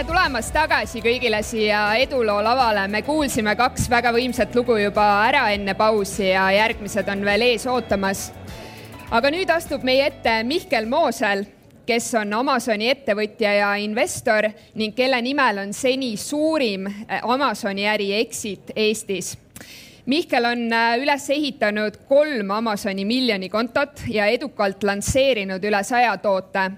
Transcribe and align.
tere 0.00 0.14
tulemast 0.14 0.54
tagasi 0.56 1.02
kõigile 1.04 1.42
siia 1.44 1.80
eduloo 2.00 2.38
lavale. 2.40 2.86
me 2.88 3.02
kuulsime 3.04 3.52
kaks 3.56 3.84
väga 3.92 4.14
võimsat 4.16 4.54
lugu 4.56 4.78
juba 4.80 5.02
ära 5.26 5.42
enne 5.52 5.74
pausi 5.76 6.30
ja 6.30 6.46
järgmised 6.56 7.08
on 7.12 7.24
veel 7.24 7.42
ees 7.44 7.66
ootamas. 7.68 8.30
aga 9.10 9.30
nüüd 9.30 9.50
astub 9.52 9.84
meie 9.84 10.06
ette 10.06 10.38
Mihkel 10.48 10.88
Moosel, 10.88 11.44
kes 11.84 12.14
on 12.14 12.32
Amazoni 12.32 12.88
ettevõtja 12.88 13.52
ja 13.58 13.74
investor 13.76 14.48
ning 14.74 14.96
kelle 14.96 15.20
nimel 15.20 15.58
on 15.66 15.76
seni 15.76 16.16
suurim 16.16 16.86
eh, 16.86 17.20
Amazoni 17.20 17.84
äri 17.84 18.14
Exit 18.22 18.72
Eestis 18.74 19.36
Mihkel 20.06 20.48
on 20.48 20.64
eh, 20.72 20.96
üles 21.02 21.28
ehitanud 21.28 22.00
kolm 22.08 22.56
Amazoni 22.56 23.04
miljoni 23.04 23.52
kontot 23.52 24.00
ja 24.08 24.32
edukalt 24.32 24.82
lansseerinud 24.82 25.60
üle 25.60 25.84
saja 25.84 26.16
toote 26.16 26.70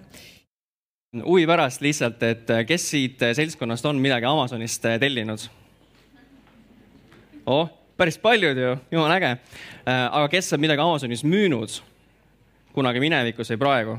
huvi 1.20 1.44
pärast 1.46 1.82
lihtsalt, 1.84 2.22
et 2.24 2.50
äh, 2.50 2.62
kes 2.64 2.86
siit 2.94 3.22
äh, 3.22 3.34
seltskonnast 3.36 3.84
on 3.84 3.98
midagi 4.00 4.24
Amazonist 4.24 4.84
äh, 4.88 4.98
tellinud? 5.00 5.44
oh, 7.46 7.68
päris 7.96 8.16
paljud 8.18 8.56
ju, 8.56 8.76
jumala 8.90 9.18
äge. 9.18 9.32
aga 9.84 10.28
kes 10.30 10.52
on 10.54 10.62
midagi 10.62 10.80
Amazonis 10.80 11.24
müünud 11.26 11.74
kunagi 12.72 13.02
minevikus 13.02 13.52
või 13.52 13.60
praegu? 13.60 13.98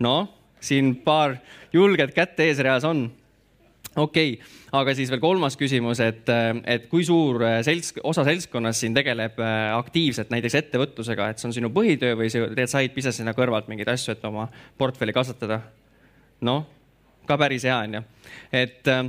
noh, 0.00 0.30
siin 0.60 0.94
paar 1.04 1.36
julget 1.72 2.16
kätt 2.16 2.40
eesreas 2.40 2.88
on 2.88 3.04
okei 3.96 4.38
okay., 4.38 4.52
aga 4.74 4.96
siis 4.96 5.12
veel 5.12 5.20
kolmas 5.22 5.58
küsimus, 5.58 6.00
et, 6.02 6.30
et 6.64 6.88
kui 6.90 7.04
suur 7.06 7.44
selts, 7.66 7.92
osa 8.02 8.24
seltskonnast 8.26 8.80
siin 8.82 8.96
tegeleb 8.96 9.36
aktiivselt 9.76 10.32
näiteks 10.34 10.62
ettevõtlusega, 10.64 11.28
et 11.30 11.42
see 11.42 11.50
on 11.50 11.54
sinu 11.60 11.70
põhitöö 11.74 12.16
või 12.18 12.32
sa 12.32 12.48
teed 12.48 12.72
side 12.72 12.94
business'ina 12.96 13.36
kõrvalt 13.36 13.68
mingeid 13.70 13.92
asju, 13.94 14.16
et 14.16 14.30
oma 14.30 14.48
portfelli 14.80 15.14
kasvatada? 15.14 15.62
Noh, 16.44 16.64
ka 17.26 17.38
päris 17.40 17.64
hea 17.64 17.76
on 17.86 17.98
ju, 17.98 18.04
et 18.52 18.88
äh, 18.88 19.04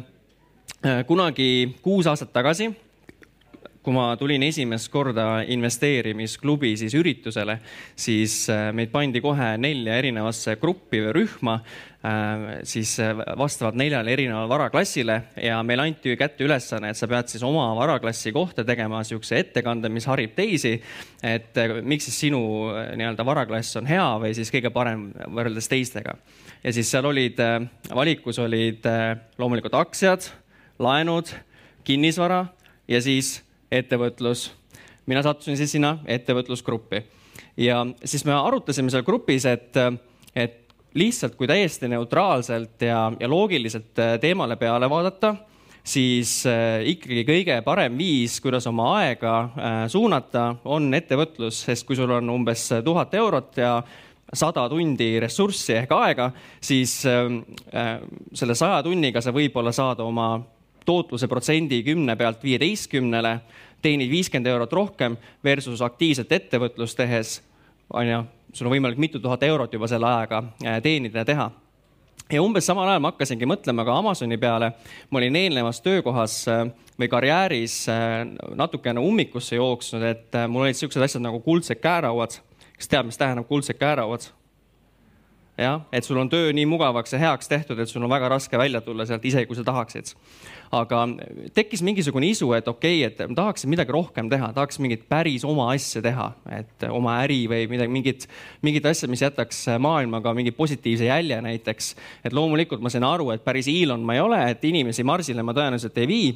kunagi 1.07 1.75
kuus 1.83 2.07
aastat 2.07 2.33
tagasi 2.33 2.71
kui 3.85 3.93
ma 3.93 4.07
tulin 4.17 4.41
esimest 4.47 4.89
korda 4.89 5.43
investeerimisklubi 5.53 6.71
siis 6.79 6.95
üritusele, 6.97 7.59
siis 7.93 8.47
äh, 8.49 8.71
meid 8.73 8.89
pandi 8.93 9.21
kohe 9.21 9.51
nelja 9.61 9.99
erinevasse 10.01 10.55
gruppi 10.61 11.03
või 11.03 11.13
rühma, 11.19 11.59
äh, 12.01 12.47
siis 12.65 12.95
äh, 13.03 13.13
vastavalt 13.37 13.77
neljale 13.77 14.15
erinevale 14.15 14.49
varaklassile 14.49 15.19
ja 15.43 15.59
meile 15.67 15.85
anti 15.85 16.15
kätte 16.17 16.47
ülesanne, 16.47 16.89
et 16.89 16.99
sa 16.99 17.09
pead 17.11 17.29
siis 17.29 17.45
oma 17.45 17.67
varaklassi 17.77 18.33
kohta 18.33 18.65
tegema 18.65 19.03
niisuguse 19.03 19.43
ettekande, 19.43 19.93
mis 19.93 20.09
harib 20.09 20.33
teisi. 20.33 20.79
et 21.21 21.57
miks 21.85 22.09
siis 22.09 22.19
sinu 22.25 22.41
nii-öelda 22.97 23.25
varaklass 23.25 23.77
on 23.77 23.85
hea 23.89 24.09
või 24.21 24.33
siis 24.37 24.49
kõige 24.53 24.73
parem 24.73 25.11
võrreldes 25.29 25.69
teistega. 25.69 26.17
ja 26.63 26.73
siis 26.73 26.89
seal 26.89 27.05
olid, 27.05 27.37
valikus 27.93 28.41
olid 28.41 28.85
loomulikult 29.37 29.77
aktsiad, 29.77 30.25
laenud, 30.81 31.29
kinnisvara 31.85 32.47
ja 32.89 33.01
siis 33.01 33.44
ettevõtlus. 33.71 34.51
mina 35.05 35.21
sattusin 35.23 35.57
siis 35.57 35.71
sinna 35.71 35.99
ettevõtlusgruppi 36.05 37.03
ja 37.57 37.85
siis 38.05 38.25
me 38.25 38.33
arutasime 38.33 38.91
seal 38.91 39.03
grupis, 39.03 39.45
et, 39.45 39.75
et 40.35 40.61
lihtsalt 40.95 41.35
kui 41.35 41.47
täiesti 41.47 41.89
neutraalselt 41.91 42.81
ja, 42.87 43.11
ja 43.19 43.29
loogiliselt 43.29 43.99
äh, 43.99 44.15
teemale 44.21 44.55
peale 44.55 44.89
vaadata, 44.89 45.35
siis 45.83 46.37
äh, 46.49 46.81
ikkagi 46.95 47.25
kõige 47.27 47.59
parem 47.65 47.97
viis, 47.99 48.39
kuidas 48.43 48.67
oma 48.71 48.91
aega 49.01 49.35
äh, 49.43 49.77
suunata, 49.91 50.47
on 50.65 50.89
ettevõtlus, 50.95 51.65
sest 51.67 51.87
kui 51.87 51.99
sul 51.99 52.15
on 52.15 52.31
umbes 52.33 52.69
tuhat 52.83 53.13
eurot 53.13 53.61
ja 53.61 53.77
sada 54.33 54.65
tundi 54.71 55.13
ressurssi 55.21 55.75
ehk 55.77 55.91
aega, 55.93 56.31
siis 56.59 56.95
selle 57.05 58.55
saja 58.57 58.79
tunniga 58.83 59.21
sa 59.21 59.31
võib-olla 59.31 59.69
saad 59.71 60.01
oma 60.01 60.31
tootluse 60.85 61.27
protsendi 61.27 61.81
kümne 61.83 62.15
pealt 62.15 62.43
viieteistkümnele, 62.43 63.39
teenid 63.81 64.09
viiskümmend 64.09 64.49
eurot 64.49 64.73
rohkem 64.73 65.17
versus 65.43 65.81
aktiivset 65.85 66.31
ettevõtlust 66.31 66.97
tehes, 66.97 67.39
on 67.93 68.07
ju, 68.07 68.23
sul 68.53 68.69
on 68.69 68.75
võimalik 68.77 69.01
mitu 69.01 69.19
tuhat 69.21 69.43
eurot 69.43 69.73
juba 69.73 69.89
selle 69.91 70.09
ajaga 70.09 70.43
äh, 70.65 70.81
teenida 70.83 71.21
ja 71.23 71.27
teha 71.27 71.51
ja 72.31 72.41
umbes 72.41 72.65
samal 72.65 72.89
ajal 72.89 73.03
ma 73.03 73.11
hakkasingi 73.11 73.45
mõtlema 73.49 73.85
ka 73.85 73.97
Amazoni 73.99 74.37
peale. 74.41 74.71
ma 75.09 75.19
olin 75.19 75.35
eelnevas 75.35 75.81
töökohas 75.85 76.39
äh, 76.49 76.65
või 76.99 77.09
karjääris 77.11 77.77
äh, 77.89 78.23
natukene 78.55 79.03
ummikusse 79.03 79.59
jooksnud, 79.59 80.03
et 80.03 80.41
mul 80.47 80.65
olid 80.65 80.79
siuksed 80.79 81.01
asjad 81.01 81.21
nagu 81.25 81.39
kuldsed 81.45 81.81
käerauad. 81.81 82.39
kes 82.77 82.89
teab, 82.89 83.05
mis 83.05 83.17
tähendab 83.17 83.47
kuldsed 83.47 83.77
käerauad? 83.77 84.31
Jah, 85.57 85.85
et 85.91 86.03
sul 86.03 86.17
on 86.19 86.29
töö 86.29 86.51
nii 86.55 86.65
mugavaks 86.67 87.15
ja 87.15 87.19
heaks 87.19 87.47
tehtud, 87.47 87.79
et 87.79 87.89
sul 87.89 88.03
on 88.03 88.11
väga 88.11 88.29
raske 88.31 88.57
välja 88.59 88.81
tulla 88.83 89.05
sealt, 89.07 89.23
isegi 89.25 89.47
kui 89.47 89.55
sa 89.55 89.63
tahaksid. 89.63 90.11
aga 90.75 91.03
tekkis 91.55 91.83
mingisugune 91.85 92.27
isu, 92.27 92.49
et 92.57 92.67
okei 92.67 93.05
okay,, 93.05 93.13
et 93.13 93.29
ma 93.29 93.37
tahaksin 93.37 93.69
midagi 93.71 93.93
rohkem 93.95 94.29
teha, 94.29 94.51
tahaks 94.53 94.79
mingit 94.83 95.05
päris 95.09 95.45
oma 95.47 95.69
asja 95.71 96.01
teha, 96.03 96.31
et 96.57 96.87
oma 96.89 97.19
äri 97.23 97.45
või 97.47 97.69
midagi, 97.71 97.93
mingit, 97.93 98.27
mingit 98.65 98.85
asja, 98.85 99.07
mis 99.07 99.23
jätaks 99.23 99.65
maailmaga 99.79 100.33
mingi 100.35 100.51
positiivse 100.51 101.07
jälje 101.07 101.39
näiteks. 101.41 101.95
et 102.25 102.33
loomulikult 102.33 102.81
ma 102.81 102.89
sain 102.89 103.07
aru, 103.07 103.31
et 103.31 103.45
päris 103.45 103.71
Elon 103.71 104.03
ma 104.03 104.17
ei 104.17 104.25
ole, 104.25 104.41
et 104.51 104.63
inimesi 104.63 105.03
Marsile 105.03 105.43
ma 105.43 105.55
tõenäoliselt 105.55 105.97
ei 106.03 106.07
vii 106.07 106.35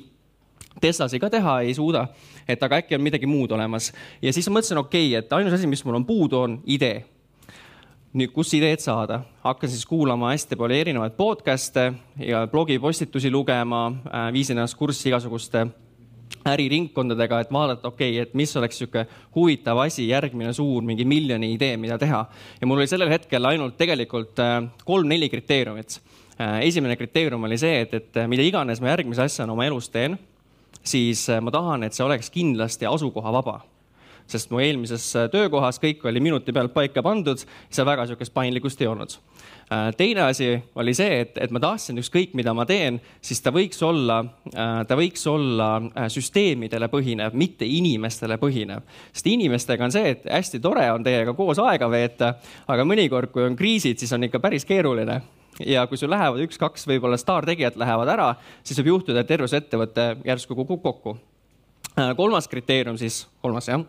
Teslasi 0.79 1.19
ka 1.19 1.27
teha 1.29 1.59
ei 1.65 1.73
suuda, 1.73 2.05
et 2.47 2.61
aga 2.63 2.77
äkki 2.79 2.95
on 2.95 3.01
midagi 3.03 3.27
muud 3.27 3.51
olemas 3.51 3.89
ja 4.21 4.31
siis 4.31 4.47
ma 4.47 4.59
mõtlesin, 4.59 4.79
okei 4.79 5.09
okay,, 5.09 5.23
et 5.25 5.33
ainus 5.33 5.57
asi, 5.57 5.67
mis 5.67 5.83
mul 5.83 5.97
on 5.97 6.05
puudu, 6.07 6.37
on 6.39 6.61
idee 6.69 7.01
nüüd, 8.17 8.31
kus 8.33 8.53
ideed 8.57 8.81
saada, 8.81 9.21
hakkasin 9.43 9.77
siis 9.77 9.85
kuulama 9.89 10.31
hästi 10.33 10.57
palju 10.57 10.77
erinevaid 10.79 11.13
podcast'e 11.17 11.91
ja 12.25 12.45
blogipostitusi 12.49 13.29
lugema, 13.31 13.85
äh, 14.09 14.31
viisin 14.33 14.57
ennast 14.57 14.77
kurssi 14.79 15.11
igasuguste 15.11 15.67
äriringkondadega, 16.49 17.41
et 17.43 17.53
vaadata, 17.53 17.91
okei 17.91 18.15
okay,, 18.15 18.23
et 18.23 18.33
mis 18.37 18.55
oleks 18.57 18.79
niisugune 18.79 19.05
huvitav 19.35 19.81
asi, 19.85 20.07
järgmine 20.09 20.53
suur 20.57 20.85
mingi 20.85 21.05
miljoni 21.05 21.51
idee, 21.53 21.77
mida 21.77 21.97
teha. 22.01 22.25
ja 22.61 22.67
mul 22.67 22.81
oli 22.81 22.89
sellel 22.89 23.11
hetkel 23.13 23.45
ainult 23.45 23.77
tegelikult 23.77 24.41
äh, 24.41 24.63
kolm-neli 24.85 25.29
kriteeriumit. 25.29 25.99
Äh, 26.39 26.61
esimene 26.65 26.97
kriteerium 26.97 27.43
oli 27.45 27.57
see, 27.61 27.83
et, 27.85 27.93
et 27.93 28.23
mida 28.27 28.45
iganes 28.45 28.81
ma 28.81 28.93
järgmise 28.95 29.27
asjana 29.27 29.53
oma 29.53 29.69
elus 29.69 29.89
teen, 29.93 30.17
siis 30.81 31.27
ma 31.41 31.53
tahan, 31.53 31.85
et 31.85 31.93
see 31.93 32.05
oleks 32.05 32.31
kindlasti 32.33 32.89
asukohavaba 32.89 33.59
sest 34.29 34.51
mu 34.53 34.61
eelmises 34.63 35.05
äh, 35.17 35.27
töökohas 35.31 35.79
kõik 35.81 36.03
oli 36.09 36.21
minuti 36.23 36.53
pealt 36.55 36.73
paika 36.75 37.03
pandud, 37.05 37.41
seal 37.69 37.87
väga 37.87 38.05
niisugust 38.05 38.33
paindlikkust 38.35 38.81
ei 38.83 38.89
olnud. 38.89 39.15
Äh, 39.69 39.89
teine 39.97 40.25
asi 40.27 40.51
oli 40.79 40.93
see, 40.97 41.21
et, 41.23 41.37
et 41.41 41.53
ma 41.53 41.61
tahtsin 41.63 41.99
ükskõik, 42.01 42.35
mida 42.37 42.53
ma 42.57 42.65
teen, 42.69 42.99
siis 43.25 43.41
ta 43.45 43.53
võiks 43.55 43.81
olla, 43.85 44.19
äh, 44.53 44.75
ta 44.89 44.97
võiks 44.99 45.25
olla 45.29 45.69
süsteemidele 46.11 46.89
põhinev, 46.91 47.37
mitte 47.37 47.67
inimestele 47.67 48.39
põhinev. 48.41 48.85
sest 49.13 49.31
inimestega 49.31 49.87
on 49.87 49.95
see, 49.95 50.13
et 50.15 50.29
hästi 50.29 50.61
tore 50.63 50.85
on 50.93 51.05
teiega 51.05 51.33
koos 51.37 51.61
aega 51.63 51.89
veeta, 51.91 52.35
aga 52.67 52.85
mõnikord, 52.85 53.33
kui 53.33 53.45
on 53.45 53.57
kriisid, 53.59 53.99
siis 53.99 54.13
on 54.13 54.29
ikka 54.29 54.41
päris 54.43 54.65
keeruline 54.65 55.21
ja 55.65 55.87
kui 55.91 55.97
sul 55.99 56.11
lähevad 56.11 56.39
üks-kaks 56.45 56.85
võib-olla 56.87 57.17
staartegijat 57.19 57.75
lähevad 57.79 58.13
ära, 58.13 58.29
siis 58.63 58.79
võib 58.79 58.93
juhtuda, 58.93 59.25
et 59.25 59.27
terve 59.27 59.49
su 59.49 59.57
ettevõte 59.59 60.13
järsku 60.23 60.55
kukub 60.55 60.85
kokku 60.85 61.17
Äh, 61.17 61.38
kolmas 62.19 62.47
kriteerium 62.47 62.97
siis, 62.99 63.21
kolmas 63.41 63.67
jah 63.69 63.83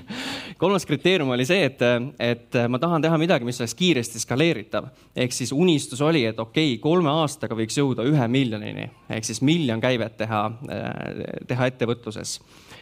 kolmas 0.62 0.86
kriteerium 0.86 1.32
oli 1.34 1.46
see, 1.48 1.64
et, 1.68 1.82
et 2.20 2.58
ma 2.68 2.80
tahan 2.82 3.02
teha 3.02 3.18
midagi, 3.20 3.46
mis 3.48 3.60
oleks 3.60 3.74
kiiresti 3.78 4.22
skaleeritav. 4.22 4.90
ehk 5.16 5.34
siis 5.34 5.52
unistus 5.52 6.00
oli, 6.04 6.24
et 6.28 6.38
okei 6.38 6.74
okay,, 6.74 6.82
kolme 6.82 7.10
aastaga 7.22 7.56
võiks 7.58 7.78
jõuda 7.78 8.06
ühe 8.08 8.28
miljonini 8.28 8.88
ehk 9.08 9.26
siis 9.26 9.42
miljon 9.42 9.80
käivet 9.80 10.16
teha, 10.20 10.42
teha 11.48 11.70
ettevõtluses. 11.72 12.38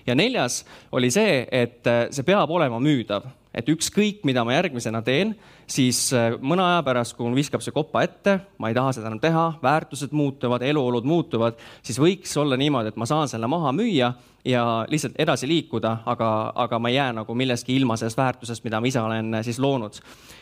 ja 0.07 0.15
neljas 0.19 0.65
oli 0.93 1.11
see, 1.11 1.45
et 1.53 1.87
see 2.11 2.27
peab 2.27 2.51
olema 2.51 2.81
müüdav 2.83 3.29
et 3.59 3.69
ükskõik, 3.73 4.23
mida 4.29 4.45
ma 4.47 4.55
järgmisena 4.55 5.01
teen, 5.05 5.35
siis 5.69 6.09
äh, 6.17 6.31
mõne 6.39 6.63
aja 6.65 6.83
pärast, 6.87 7.17
kui 7.17 7.27
mul 7.27 7.37
viskab 7.39 7.63
see 7.65 7.75
kopa 7.75 8.05
ette, 8.07 8.39
ma 8.63 8.71
ei 8.71 8.77
taha 8.77 8.95
seda 8.97 9.11
enam 9.11 9.21
teha, 9.23 9.45
väärtused 9.63 10.15
muutuvad, 10.17 10.63
eluolud 10.67 11.07
muutuvad, 11.09 11.59
siis 11.83 11.99
võiks 12.01 12.35
olla 12.41 12.59
niimoodi, 12.61 12.93
et 12.93 13.01
ma 13.01 13.09
saan 13.09 13.31
selle 13.31 13.51
maha 13.51 13.73
müüa 13.77 14.13
ja 14.49 14.65
lihtsalt 14.89 15.19
edasi 15.21 15.49
liikuda, 15.51 15.97
aga, 16.09 16.31
aga 16.67 16.79
ma 16.79 16.93
ei 16.93 16.99
jää 16.99 17.11
nagu 17.21 17.35
milleski 17.37 17.75
ilma 17.77 17.99
sellest 18.01 18.21
väärtusest, 18.21 18.65
mida 18.65 18.81
ma 18.81 18.91
ise 18.91 19.03
olen 19.03 19.41
äh, 19.41 19.47
siis 19.47 19.59
loonud. 19.59 19.99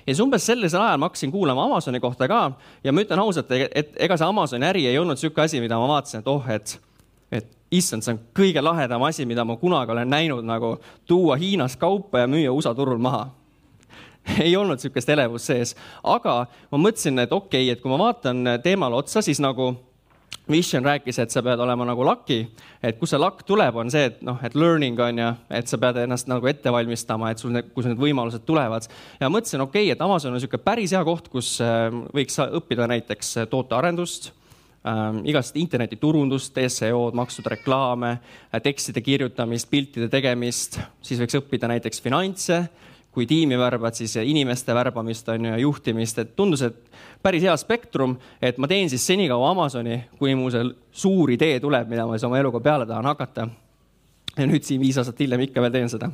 ja 0.07 0.13
siis 0.13 0.23
umbes 0.25 0.47
sellisel 0.47 0.83
ajal 0.83 1.01
ma 1.01 1.11
hakkasin 1.11 1.33
kuulama 1.33 1.65
Amazoni 1.65 2.01
kohta 2.01 2.29
ka 2.29 2.43
ja 2.85 2.93
ma 2.93 3.07
ütlen 3.07 3.23
ausalt, 3.25 3.51
et 3.51 3.97
ega 3.97 4.19
see 4.21 4.29
Amazoni 4.29 4.69
äri 4.69 4.87
ei 4.87 4.99
olnud 4.99 5.17
niisugune 5.17 5.49
asi, 5.49 5.63
mida 5.65 5.81
ma 5.81 5.89
vaatasin, 5.97 6.21
et 6.21 6.31
oh, 6.31 6.53
et 6.53 6.77
et 7.33 7.49
issand, 7.71 8.05
see 8.05 8.15
on 8.15 8.21
kõige 8.37 8.63
lahedam 8.63 9.03
asi, 9.07 9.27
mida 9.27 9.45
ma 9.45 9.57
kunagi 9.61 9.95
olen 9.95 10.11
näinud, 10.11 10.47
nagu 10.47 10.77
tuua 11.09 11.37
Hiinast 11.41 11.81
kaupa 11.81 12.23
ja 12.23 12.31
müüa 12.31 12.53
USA 12.55 12.75
turul 12.75 13.01
maha. 13.03 13.27
Ei 14.43 14.57
olnud 14.59 14.79
niisugust 14.79 15.11
elevust 15.11 15.51
sees, 15.51 15.75
aga 16.03 16.45
ma 16.71 16.79
mõtlesin, 16.79 17.19
et 17.23 17.33
okei 17.33 17.67
okay,, 17.67 17.75
et 17.75 17.83
kui 17.83 17.93
ma 17.93 17.99
vaatan 18.09 18.57
teemale 18.63 18.99
otsa, 18.99 19.23
siis 19.23 19.43
nagu 19.43 19.75
Vision 20.51 20.85
rääkis, 20.87 21.19
et 21.19 21.31
sa 21.35 21.43
pead 21.43 21.59
olema 21.59 21.83
nagu 21.89 22.05
lucky, 22.07 22.45
et 22.79 22.99
kust 23.01 23.17
see 23.17 23.19
luck 23.19 23.43
tuleb, 23.47 23.75
on 23.83 23.91
see, 23.91 24.05
et 24.13 24.21
noh, 24.23 24.39
et 24.47 24.55
learning 24.55 25.01
on 25.03 25.19
ju, 25.19 25.31
et 25.59 25.67
sa 25.67 25.79
pead 25.83 25.99
ennast 26.05 26.31
nagu 26.31 26.47
ette 26.47 26.71
valmistama, 26.71 27.33
et 27.35 27.43
sul 27.43 27.51
need, 27.55 27.73
kus 27.75 27.89
need 27.91 27.99
võimalused 27.99 28.45
tulevad. 28.47 28.87
ja 29.19 29.31
mõtlesin, 29.33 29.65
okei 29.65 29.89
okay,, 29.89 29.95
et 29.97 30.05
Amazon 30.07 30.31
on 30.31 30.39
niisugune 30.39 30.63
päris 30.63 30.95
hea 30.95 31.03
koht, 31.07 31.27
kus 31.33 31.57
äh, 31.67 31.89
võiks 32.15 32.39
õppida 32.47 32.87
näiteks 32.95 33.35
tootearendust 33.51 34.31
ähm, 34.87 35.23
igast 35.29 35.57
internetiturundust, 35.61 36.57
SEO-d, 36.57 37.17
makstud 37.19 37.47
reklaame, 37.53 38.17
tekstide 38.63 39.03
kirjutamist, 39.05 39.71
piltide 39.71 40.09
tegemist, 40.13 40.81
siis 41.05 41.21
võiks 41.23 41.41
õppida 41.41 41.71
näiteks 41.71 42.05
finantse 42.05 42.65
kui 43.17 43.25
tiimi 43.25 43.57
värbad, 43.57 43.97
siis 43.97 44.13
inimeste 44.21 44.75
värbamist 44.77 45.29
on 45.33 45.45
ju 45.47 45.53
ja 45.55 45.59
juhtimist, 45.59 46.19
et 46.21 46.35
tundus, 46.37 46.61
et 46.67 46.99
päris 47.25 47.47
hea 47.47 47.55
spektrum, 47.57 48.13
et 48.45 48.59
ma 48.61 48.69
teen 48.69 48.91
siis 48.93 49.07
senikaua 49.09 49.55
Amazoni, 49.55 50.03
kuni 50.19 50.35
mul 50.37 50.53
see 50.53 50.67
suur 51.01 51.33
idee 51.33 51.57
tuleb, 51.65 51.89
mida 51.89 52.05
ma 52.05 52.19
siis 52.19 52.27
oma 52.29 52.43
eluga 52.43 52.61
peale 52.61 52.85
tahan 52.85 53.09
hakata. 53.09 53.49
ja 54.37 54.45
nüüd 54.45 54.69
siin 54.69 54.83
viis 54.85 54.99
aastat 55.01 55.23
hiljem 55.25 55.47
ikka 55.47 55.65
veel 55.65 55.73
teen 55.73 55.89
seda. 55.89 56.11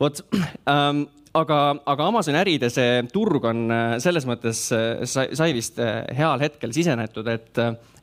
vot 0.00 0.20
ähm, 0.74 1.06
aga, 1.38 1.58
aga 1.90 2.06
Amazoni 2.08 2.38
äride 2.38 2.70
see 2.72 3.00
turg 3.12 3.44
on 3.48 3.64
äh, 3.72 3.96
selles 4.02 4.26
mõttes 4.28 4.66
äh, 4.74 5.02
sai, 5.08 5.30
sai 5.36 5.54
vist 5.56 5.80
äh, 5.82 6.04
heal 6.16 6.42
hetkel 6.42 6.74
sisenetud, 6.74 7.28
et, 7.32 7.50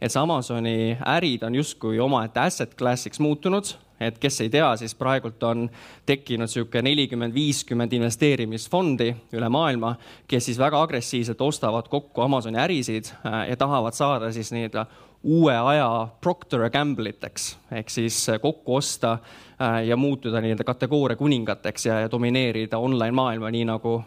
et 0.01 0.11
see 0.11 0.21
Amazoni 0.21 0.75
ärid 1.15 1.45
on 1.47 1.55
justkui 1.61 2.01
omaette 2.03 2.43
asset 2.43 2.75
class'iks 2.79 3.23
muutunud. 3.23 3.75
Et 4.01 4.15
kes 4.17 4.39
ei 4.41 4.49
tea, 4.49 4.65
siis 4.81 4.95
praegult 4.97 5.43
on 5.45 5.67
tekkinud 6.09 6.49
niisugune 6.49 6.87
nelikümmend, 6.87 7.35
viiskümmend 7.35 7.91
investeerimisfondi 7.93 9.11
üle 9.37 9.49
maailma, 9.53 9.91
kes 10.25 10.47
siis 10.49 10.57
väga 10.57 10.79
agressiivselt 10.81 11.43
ostavad 11.45 11.85
kokku 11.85 12.23
Amazoni 12.25 12.57
ärisid 12.63 13.11
ja 13.21 13.59
tahavad 13.61 13.93
saada 13.93 14.31
siis 14.33 14.49
nii-öelda 14.55 14.87
uue 15.23 15.53
aja 15.57 16.07
Procter 16.21 16.69
Gamble'iteks 16.69 17.57
ehk 17.71 17.89
siis 17.89 18.17
äh, 18.29 18.39
kokku 18.41 18.75
osta 18.75 19.11
äh, 19.13 19.83
ja 19.85 19.97
muutuda 19.97 20.41
nii-öelda 20.41 20.63
kategooria 20.63 21.15
kuningateks 21.15 21.85
ja, 21.85 21.99
ja 21.99 22.11
domineerida 22.11 22.77
online 22.77 23.11
maailma, 23.11 23.51
nii 23.51 23.65
nagu 23.69 24.01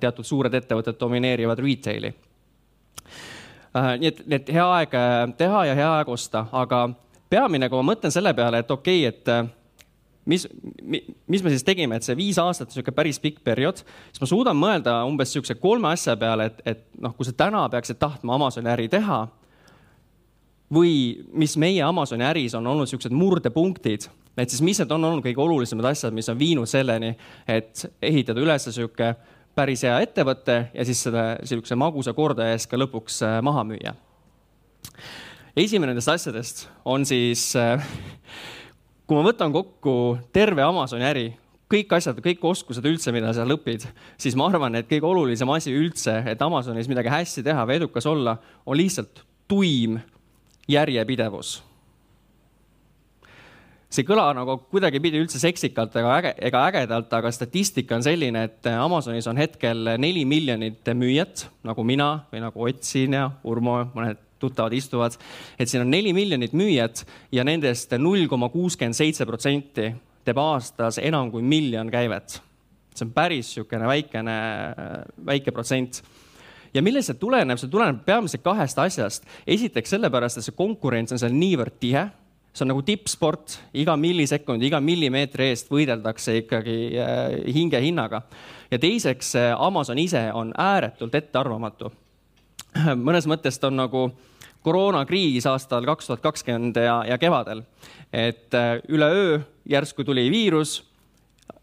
teatud 0.00 0.24
suured 0.24 0.54
ettevõtted 0.54 0.94
domineerivad 1.00 1.58
retail'i. 1.58 2.12
nii 3.98 4.08
et, 4.08 4.20
nii 4.26 4.36
et 4.36 4.52
hea 4.54 4.66
aeg 4.78 4.94
teha 5.36 5.64
ja 5.66 5.74
hea 5.74 5.88
aeg 5.98 6.08
osta, 6.08 6.46
aga 6.52 6.88
peamine, 7.30 7.68
kui 7.68 7.80
ma 7.80 7.92
mõtlen 7.92 8.14
selle 8.14 8.32
peale, 8.36 8.62
et 8.62 8.70
okei 8.70 9.06
okay,, 9.06 9.14
et 9.14 9.30
äh, 9.32 9.46
mis, 10.30 10.46
mis 10.82 11.44
me 11.44 11.52
siis 11.52 11.64
tegime, 11.66 11.98
et 11.98 12.06
see 12.06 12.16
viis 12.18 12.38
aastat 12.42 12.68
on 12.68 12.74
niisugune 12.74 12.96
päris 12.96 13.20
pikk 13.22 13.42
periood, 13.46 13.82
siis 14.10 14.22
ma 14.22 14.30
suudan 14.30 14.58
mõelda 14.58 14.98
umbes 15.08 15.32
niisuguse 15.32 15.58
kolme 15.62 15.90
asja 15.92 16.16
peale, 16.20 16.50
et, 16.50 16.62
et 16.66 16.84
noh, 17.02 17.14
kui 17.16 17.26
sa 17.28 17.34
täna 17.36 17.66
peaksid 17.72 18.00
tahtma 18.02 18.38
Amazoni 18.38 18.72
äri 18.72 18.88
teha 18.92 19.24
või 20.72 21.22
mis 21.32 21.56
meie 21.60 21.82
Amazoni 21.86 22.26
äris 22.26 22.54
on 22.58 22.66
olnud 22.66 22.86
niisugused 22.86 23.14
murdepunktid, 23.14 24.08
et 24.36 24.50
siis 24.50 24.62
mis 24.64 24.80
need 24.82 24.92
on 24.92 25.04
olnud 25.08 25.24
kõige 25.24 25.42
olulisemad 25.42 25.92
asjad, 25.92 26.14
mis 26.16 26.28
on 26.32 26.38
viinud 26.38 26.68
selleni, 26.70 27.14
et 27.48 27.86
ehitada 28.02 28.42
üles 28.42 28.66
niisugune 28.68 29.14
päris 29.56 29.86
hea 29.86 29.94
ettevõte 30.04 30.58
ja 30.74 30.84
siis 30.84 31.00
seda 31.06 31.30
niisuguse 31.40 31.78
magusa 31.78 32.12
kordaja 32.16 32.56
eest 32.56 32.68
ka 32.70 32.80
lõpuks 32.80 33.22
äh, 33.24 33.38
maha 33.46 33.64
müüa. 33.68 33.94
Esimene 35.56 35.94
nendest 35.94 36.12
asjadest 36.12 36.66
on 36.84 37.06
siis, 37.08 37.48
äh, 37.56 37.80
kui 39.06 39.16
ma 39.16 39.24
võtan 39.24 39.54
kokku 39.54 40.18
terve 40.34 40.66
Amazoni 40.66 41.06
äri, 41.08 41.30
kõik 41.72 41.94
asjad, 41.96 42.18
kõik 42.22 42.44
oskused 42.46 42.84
üldse, 42.86 43.14
mida 43.14 43.32
seal 43.34 43.54
õpid, 43.56 43.86
siis 44.20 44.36
ma 44.38 44.50
arvan, 44.50 44.76
et 44.76 44.90
kõige 44.90 45.08
olulisem 45.08 45.50
asi 45.54 45.72
üldse, 45.74 46.18
et 46.28 46.42
Amazonis 46.44 46.90
midagi 46.90 47.10
hästi 47.10 47.46
teha 47.46 47.64
või 47.66 47.80
edukas 47.80 48.06
olla, 48.10 48.36
on 48.66 48.76
lihtsalt 48.78 49.24
tuim 49.48 49.96
järjepidevus. 50.68 51.62
see 53.86 54.02
ei 54.02 54.08
kõla 54.08 54.26
nagu 54.34 54.58
kuidagipidi 54.68 55.20
üldse 55.22 55.38
seksikalt 55.40 55.94
ega 55.96 56.16
äge, 56.18 56.32
ega 56.48 56.64
ägedalt, 56.68 57.12
aga 57.16 57.30
statistika 57.32 57.96
on 57.96 58.02
selline, 58.04 58.42
et 58.44 58.66
Amazonis 58.66 59.28
on 59.30 59.38
hetkel 59.40 59.94
neli 59.96 60.24
miljonit 60.28 60.90
müüjat, 60.92 61.46
nagu 61.64 61.84
mina 61.86 62.26
või 62.32 62.42
nagu 62.42 62.66
Ott 62.66 62.82
siin 62.84 63.14
ja 63.16 63.30
Urmo, 63.46 63.78
mõned 63.94 64.20
tuttavad 64.42 64.74
istuvad, 64.76 65.16
et 65.58 65.70
siin 65.70 65.86
on 65.86 65.90
neli 65.90 66.12
miljonit 66.12 66.52
müüjat 66.52 67.06
ja 67.32 67.44
nendest 67.46 67.94
null 67.96 68.26
koma 68.28 68.50
kuuskümmend 68.52 68.98
seitse 68.98 69.24
protsenti 69.24 69.88
teeb 70.26 70.42
aastas 70.42 70.98
enam 70.98 71.30
kui 71.30 71.42
miljon 71.42 71.90
käivet. 71.90 72.40
see 72.96 73.04
on 73.04 73.12
päris 73.12 73.50
niisugune 73.50 73.86
väikene, 73.86 74.36
väike 75.26 75.52
protsent 75.52 76.02
ja 76.74 76.82
millest 76.82 77.12
see 77.12 77.18
tuleneb, 77.20 77.60
see 77.60 77.72
tuleneb 77.72 78.04
peamiselt 78.06 78.44
kahest 78.44 78.78
asjast. 78.78 79.26
esiteks 79.46 79.96
sellepärast, 79.96 80.38
et 80.38 80.46
see 80.48 80.56
konkurents 80.56 81.12
on 81.12 81.22
seal 81.22 81.34
niivõrd 81.34 81.76
tihe, 81.80 82.06
see 82.52 82.64
on 82.64 82.72
nagu 82.72 82.82
tippsport, 82.86 83.58
iga 83.74 83.96
millisekundi, 84.00 84.70
iga 84.70 84.80
millimeetri 84.80 85.50
eest 85.52 85.70
võideldakse 85.70 86.38
ikkagi 86.42 86.78
äh, 86.96 87.36
hingehinnaga. 87.54 88.22
ja 88.70 88.78
teiseks, 88.78 89.34
Amazon 89.58 89.98
ise 89.98 90.28
on 90.34 90.52
ääretult 90.58 91.14
ettearvamatu 91.14 91.92
mõnes 93.06 93.26
mõttes 93.28 93.58
ta 93.60 93.70
on 93.70 93.78
nagu 93.80 94.08
koroonakriis 94.66 95.46
aastal 95.46 95.86
kaks 95.86 96.08
tuhat 96.08 96.24
kakskümmend 96.24 96.78
ja, 96.82 96.98
ja 97.06 97.18
kevadel. 97.18 97.62
et 98.12 98.54
äh, 98.54 98.78
üleöö 98.88 99.40
järsku 99.68 100.04
tuli 100.04 100.30
viirus, 100.30 100.84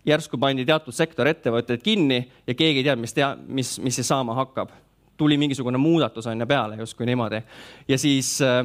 järsku 0.05 0.37
pandi 0.37 0.65
teatud 0.65 0.95
sektor 0.95 1.27
ettevõtteid 1.27 1.83
kinni 1.83 2.21
ja 2.47 2.53
keegi 2.55 2.83
ei 2.83 2.87
tea, 2.87 2.95
mis 2.95 3.13
tea, 3.13 3.33
mis, 3.47 3.77
mis 3.79 3.95
siis 3.95 4.07
saama 4.07 4.35
hakkab. 4.35 4.71
Tuli 5.17 5.37
mingisugune 5.37 5.77
muudatus 5.77 6.27
on 6.27 6.39
ju 6.39 6.47
peale 6.47 6.79
justkui 6.79 7.05
niimoodi. 7.05 7.41
Ja 7.87 7.97
siis 7.97 8.35
äh, 8.41 8.63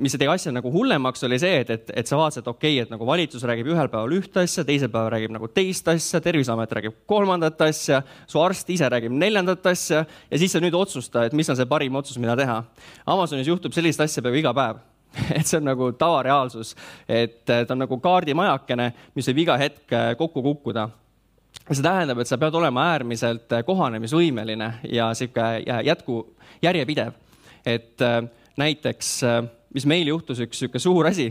mis 0.00 0.14
tegi 0.16 0.28
asja 0.32 0.52
nagu 0.54 0.70
hullemaks, 0.72 1.24
oli 1.26 1.36
see, 1.40 1.58
et, 1.60 1.70
et, 1.74 1.90
et 2.00 2.08
sa 2.08 2.16
vaatasid, 2.16 2.44
et 2.44 2.48
okei 2.48 2.72
okay,, 2.72 2.86
et 2.86 2.92
nagu 2.92 3.06
valitsus 3.06 3.44
räägib 3.44 3.68
ühel 3.74 3.90
päeval 3.92 4.16
ühte 4.16 4.44
asja, 4.44 4.64
teisel 4.64 4.88
päeval 4.92 5.12
räägib 5.12 5.34
nagu 5.34 5.50
teist 5.52 5.88
asja, 5.92 6.22
Terviseamet 6.24 6.72
räägib 6.78 6.96
kolmandat 7.10 7.60
asja, 7.66 8.00
su 8.30 8.40
arst 8.40 8.70
ise 8.72 8.88
räägib 8.88 9.12
neljandat 9.12 9.66
asja 9.74 10.04
ja 10.06 10.40
siis 10.40 10.56
sa 10.56 10.62
nüüd 10.64 10.76
otsusta, 10.78 11.26
et 11.28 11.36
mis 11.36 11.50
on 11.52 11.60
see 11.60 11.68
parim 11.68 12.00
otsus, 12.00 12.18
mida 12.22 12.36
teha. 12.38 12.62
Amazonis 13.12 13.50
juhtub 13.50 13.76
sellist 13.76 14.00
asja 14.00 14.24
peaaegu 14.24 14.40
iga 14.40 14.56
päev. 14.56 14.82
Et 15.38 15.46
see 15.46 15.60
on 15.60 15.68
nagu 15.68 15.92
tavareaalsus, 15.94 16.72
et 17.06 17.44
ta 17.46 17.62
on 17.70 17.84
nagu 17.84 18.00
kaardimajakene, 18.02 18.88
mis 19.14 19.28
võib 19.30 19.44
iga 19.44 19.54
hetk 19.60 19.92
äh, 19.94 20.08
kokku 20.18 20.42
kukkuda 20.42 20.88
see 21.70 21.84
tähendab, 21.84 22.20
et 22.20 22.28
sa 22.28 22.38
pead 22.38 22.54
olema 22.54 22.90
äärmiselt 22.92 23.52
äh, 23.52 23.64
kohanemisvõimeline 23.64 24.70
ja 24.92 25.10
sihuke 25.16 25.64
jätku, 25.86 26.20
järjepidev. 26.62 27.12
et 27.64 28.02
äh, 28.02 28.22
näiteks 28.56 29.22
mis 29.74 29.86
meil 29.90 30.08
juhtus, 30.08 30.40
üks 30.44 30.60
niisugune 30.62 30.82
suur 30.82 31.08
asi, 31.10 31.28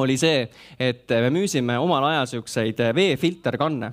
oli 0.00 0.16
see, 0.16 0.46
et 0.80 1.10
me 1.10 1.28
müüsime 1.34 1.76
omal 1.80 2.06
ajal 2.08 2.24
niisuguseid 2.26 2.80
veefilterkanne 2.96 3.92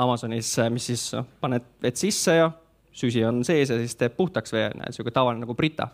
Amazonis, 0.00 0.50
mis 0.74 0.86
siis 0.90 1.08
noh, 1.14 1.26
paned 1.42 1.66
vett 1.82 1.98
sisse 1.98 2.36
ja 2.38 2.48
süsi 2.94 3.22
on 3.26 3.42
sees 3.46 3.70
ja 3.70 3.78
siis 3.78 3.96
teeb 3.98 4.14
puhtaks 4.16 4.54
vee, 4.54 4.68
niisugune 4.78 5.14
tavaline 5.14 5.42
nagu 5.44 5.54
Brita. 5.58 5.88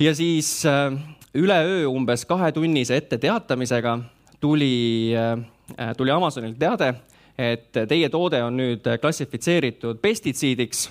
ja 0.00 0.14
siis 0.16 0.64
äh, 0.66 0.92
üleöö 1.34 1.86
umbes 1.92 2.24
kahetunnise 2.28 2.96
etteteatamisega 2.96 3.98
tuli, 4.40 5.12
äh, 5.16 5.92
tuli 5.96 6.10
Amazonilt 6.10 6.58
teade, 6.58 6.94
et 7.38 7.70
teie 7.72 8.08
toode 8.12 8.42
on 8.44 8.56
nüüd 8.58 8.86
klassifitseeritud 9.00 9.98
pestitsiidiks 10.02 10.88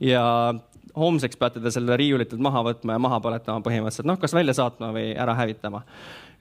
ja 0.00 0.24
homseks 0.96 1.36
peate 1.36 1.60
te 1.60 1.72
selle 1.72 1.96
riiulitelt 2.00 2.40
maha 2.42 2.62
võtma 2.70 2.96
ja 2.96 3.02
maha 3.02 3.18
põletama 3.24 3.64
põhimõtteliselt, 3.64 4.08
noh, 4.08 4.18
kas 4.20 4.34
välja 4.36 4.54
saatma 4.56 4.92
või 4.96 5.10
ära 5.12 5.36
hävitama. 5.36 5.82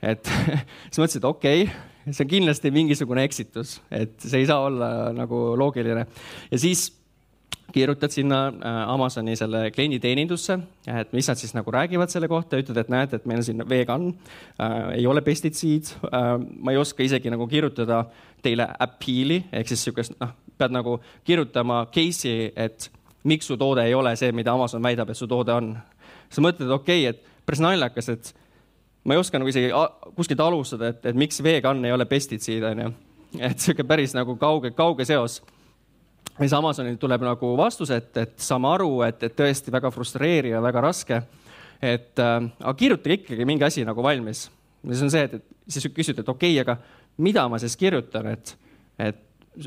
et 0.02 0.24
siis 0.90 1.02
mõtlesin, 1.02 1.22
et 1.22 1.30
okei 1.30 1.66
okay,, 1.66 2.14
see 2.14 2.26
on 2.26 2.32
kindlasti 2.32 2.72
mingisugune 2.72 3.26
eksitus, 3.28 3.80
et 3.92 4.16
see 4.24 4.44
ei 4.44 4.48
saa 4.50 4.64
olla 4.68 4.92
nagu 5.16 5.42
loogiline. 5.60 6.06
ja 6.52 6.60
siis 6.62 6.88
kirjutad 7.76 8.14
sinna 8.14 8.40
äh, 8.48 8.78
Amazoni 8.94 9.36
selle 9.36 9.68
klienditeenindusse, 9.76 10.58
et 10.88 11.12
mis 11.16 11.28
nad 11.28 11.40
siis 11.40 11.52
nagu 11.58 11.72
räägivad 11.76 12.12
selle 12.14 12.30
kohta, 12.32 12.60
ütled, 12.62 12.78
et 12.80 12.92
näete, 12.94 13.20
et 13.20 13.28
meil 13.28 13.42
on 13.42 13.48
siin 13.48 13.64
vegan 13.70 14.08
äh,, 14.10 14.76
ei 15.02 15.08
ole 15.12 15.24
pestitsiid 15.26 15.92
äh,. 16.08 16.30
ma 16.40 16.72
ei 16.72 16.80
oska 16.80 17.04
isegi 17.04 17.34
nagu 17.34 17.48
kirjutada 17.52 18.06
teile 18.46 18.70
appeal'i 18.80 19.42
ehk 19.52 19.72
siis 19.72 19.84
sihukest, 19.88 20.16
noh, 20.22 20.32
pead 20.58 20.76
nagu 20.76 21.00
kirjutama 21.28 21.86
case'i, 21.92 22.52
et 22.56 22.90
miks 23.28 23.50
su 23.50 23.58
toode 23.60 23.84
ei 23.84 23.96
ole 23.98 24.16
see, 24.16 24.32
mida 24.36 24.54
Amazon 24.54 24.84
väidab, 24.84 25.12
et 25.12 25.20
su 25.20 25.28
toode 25.28 25.54
on. 25.54 25.74
sa 26.30 26.42
mõtled, 26.42 26.72
okei 26.72 27.10
okay,, 27.10 27.16
et 27.16 27.46
päris 27.46 27.64
naljakas, 27.64 28.10
et 28.14 28.32
ma 29.04 29.16
ei 29.16 29.22
oska 29.22 29.40
nagu 29.40 29.52
isegi 29.52 29.72
kuskilt 30.16 30.42
alustada, 30.42 30.94
et, 30.94 31.04
et 31.12 31.18
miks 31.18 31.44
vegan 31.44 31.84
ei 31.86 31.94
ole 31.94 32.08
pestitsiid, 32.10 32.64
onju. 32.72 32.94
et 33.50 33.60
sihuke 33.60 33.84
päris 33.84 34.16
nagu 34.18 34.38
kauge, 34.42 34.72
kauge 34.78 35.06
seos. 35.06 35.42
Ja 36.36 36.44
siis 36.44 36.54
Amazonilt 36.54 37.00
tuleb 37.00 37.24
nagu 37.24 37.54
vastus, 37.58 37.92
et, 37.96 38.12
et 38.18 38.36
saame 38.44 38.68
aru, 38.74 38.90
et, 39.08 39.24
et 39.24 39.36
tõesti 39.36 39.72
väga 39.72 39.92
frustreeriv 39.94 40.58
ja 40.58 40.62
väga 40.64 40.84
raske. 40.84 41.22
et 41.82 42.20
äh, 42.20 42.36
aga 42.60 42.74
kirjutage 42.74 43.20
ikkagi 43.22 43.46
mingi 43.46 43.64
asi 43.64 43.86
nagu 43.86 44.04
valmis. 44.04 44.50
ja 44.84 44.92
siis 44.94 45.04
on 45.04 45.12
see, 45.12 45.24
et, 45.24 45.34
et 45.34 45.44
siis 45.68 45.88
küsid, 45.94 46.20
et 46.20 46.30
okei 46.30 46.60
okay,, 46.60 46.62
aga 46.62 46.78
mida 47.18 47.48
ma 47.50 47.60
siis 47.60 47.76
kirjutan, 47.78 48.28
et, 48.28 48.58
et 49.00 49.22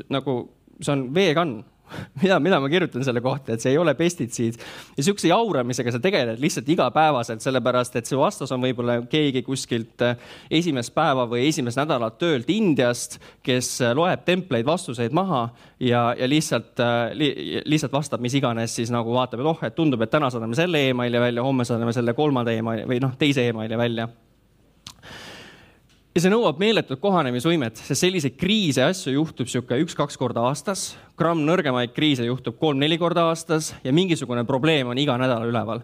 nagu 0.09 0.39
see 0.79 0.93
on 0.93 1.07
vegan 1.13 1.59
mida, 2.21 2.39
mida 2.43 2.59
ma 2.61 2.69
kirjutan 2.71 3.05
selle 3.05 3.21
kohta, 3.23 3.53
et 3.53 3.63
see 3.63 3.73
ei 3.73 3.79
ole 3.81 3.93
pestitsiid. 3.97 4.59
Ja 4.97 5.05
sihukese 5.05 5.31
jauramisega 5.31 5.93
sa 5.95 6.01
tegeled 6.03 6.41
lihtsalt 6.41 6.69
igapäevaselt, 6.69 7.43
sellepärast 7.43 7.99
et 7.99 8.09
su 8.09 8.19
vastas 8.19 8.53
on 8.55 8.63
võib-olla 8.63 8.99
keegi 9.09 9.43
kuskilt 9.47 10.05
äh, 10.05 10.15
esimest 10.59 10.93
päeva 10.95 11.27
või 11.29 11.47
esimest 11.49 11.79
nädalat 11.79 12.19
töölt 12.21 12.49
Indiast, 12.53 13.19
kes 13.45 13.75
äh, 13.85 13.95
loeb 13.97 14.25
templeid 14.27 14.67
vastuseid 14.67 15.15
maha 15.15 15.47
ja, 15.79 16.09
ja 16.17 16.29
lihtsalt 16.29 16.81
li,, 17.17 17.33
lihtsalt 17.65 17.93
vastab 17.95 18.23
mis 18.23 18.37
iganes, 18.39 18.75
siis 18.75 18.93
nagu 18.93 19.13
vaatab, 19.15 19.43
et 19.43 19.51
oh, 19.53 19.67
et 19.67 19.77
tundub, 19.77 20.01
et 20.03 20.11
täna 20.11 20.31
saadame 20.33 20.57
selle 20.57 20.89
emaili 20.91 21.21
välja, 21.21 21.45
homme 21.45 21.67
saadame 21.67 21.93
selle 21.95 22.15
kolmanda 22.17 22.55
emaili 22.55 22.87
või 22.89 23.03
noh, 23.03 23.15
teise 23.19 23.47
emaili 23.49 23.77
välja 23.79 24.09
ja 26.19 26.25
see 26.25 26.33
nõuab 26.33 26.57
meeletut 26.59 26.99
kohanemisvõimet, 26.99 27.79
sest 27.79 28.03
selliseid 28.03 28.35
kriise 28.35 28.83
ja 28.83 28.89
asju 28.91 29.13
juhtub 29.13 29.47
sihuke 29.47 29.77
üks-kaks 29.85 30.17
korda 30.19 30.43
aastas, 30.49 30.97
gramm 31.19 31.45
nõrgemaid 31.47 31.93
kriise 31.95 32.25
juhtub 32.27 32.57
kolm-neli 32.59 32.97
korda 32.99 33.29
aastas 33.29 33.71
ja 33.85 33.93
mingisugune 33.95 34.43
probleem 34.47 34.91
on 34.91 34.99
iga 34.99 35.15
nädal 35.21 35.47
üleval. 35.47 35.79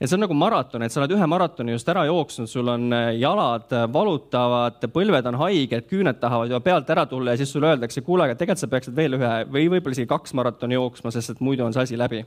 et 0.00 0.08
see 0.08 0.16
on 0.16 0.24
nagu 0.24 0.34
maraton, 0.34 0.82
et 0.82 0.92
sa 0.92 1.02
oled 1.02 1.12
ühe 1.12 1.26
maratoni 1.28 1.74
just 1.74 1.88
ära 1.92 2.06
jooksnud, 2.08 2.48
sul 2.48 2.68
on 2.72 2.88
äh, 2.96 3.10
jalad 3.20 3.76
äh, 3.76 3.84
valutavad, 3.92 4.80
põlved 4.94 5.28
on 5.28 5.38
haiged, 5.42 5.84
küüned 5.90 6.18
tahavad 6.20 6.48
juba 6.48 6.64
pealt 6.64 6.90
ära 6.90 7.04
tulla 7.06 7.34
ja 7.34 7.42
siis 7.42 7.52
sulle 7.52 7.74
öeldakse, 7.74 8.00
kuule, 8.00 8.24
aga 8.24 8.38
tegelikult 8.40 8.64
sa 8.64 8.70
peaksid 8.72 8.96
veel 8.96 9.20
ühe 9.20 9.34
või 9.50 9.68
võib-olla 9.76 9.98
isegi 9.98 10.10
kaks 10.10 10.32
maratoni 10.34 10.80
jooksma, 10.80 11.12
sest 11.12 11.36
et 11.36 11.44
muidu 11.44 11.68
on 11.68 11.76
see 11.76 11.84
asi 11.84 12.00
läbi 12.00 12.24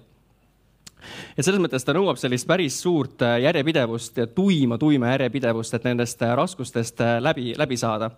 et 1.38 1.46
selles 1.46 1.62
mõttes 1.62 1.86
ta 1.86 1.96
nõuab 1.96 2.20
sellist 2.20 2.48
päris 2.50 2.80
suurt 2.82 3.22
äh, 3.26 3.38
järjepidevust 3.46 4.18
ja 4.22 4.28
tuima, 4.28 4.78
tuima 4.82 5.14
järjepidevust, 5.14 5.78
et 5.78 5.88
nendest 5.88 6.22
äh, 6.26 6.34
raskustest 6.38 7.02
äh, 7.04 7.18
läbi, 7.24 7.54
läbi 7.58 7.78
saada. 7.78 8.12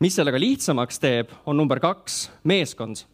mis 0.00 0.16
sellega 0.16 0.38
lihtsamaks 0.40 0.98
teeb, 1.00 1.30
on 1.46 1.56
number 1.56 1.80
kaks, 1.80 2.30
meeskond. 2.44 3.04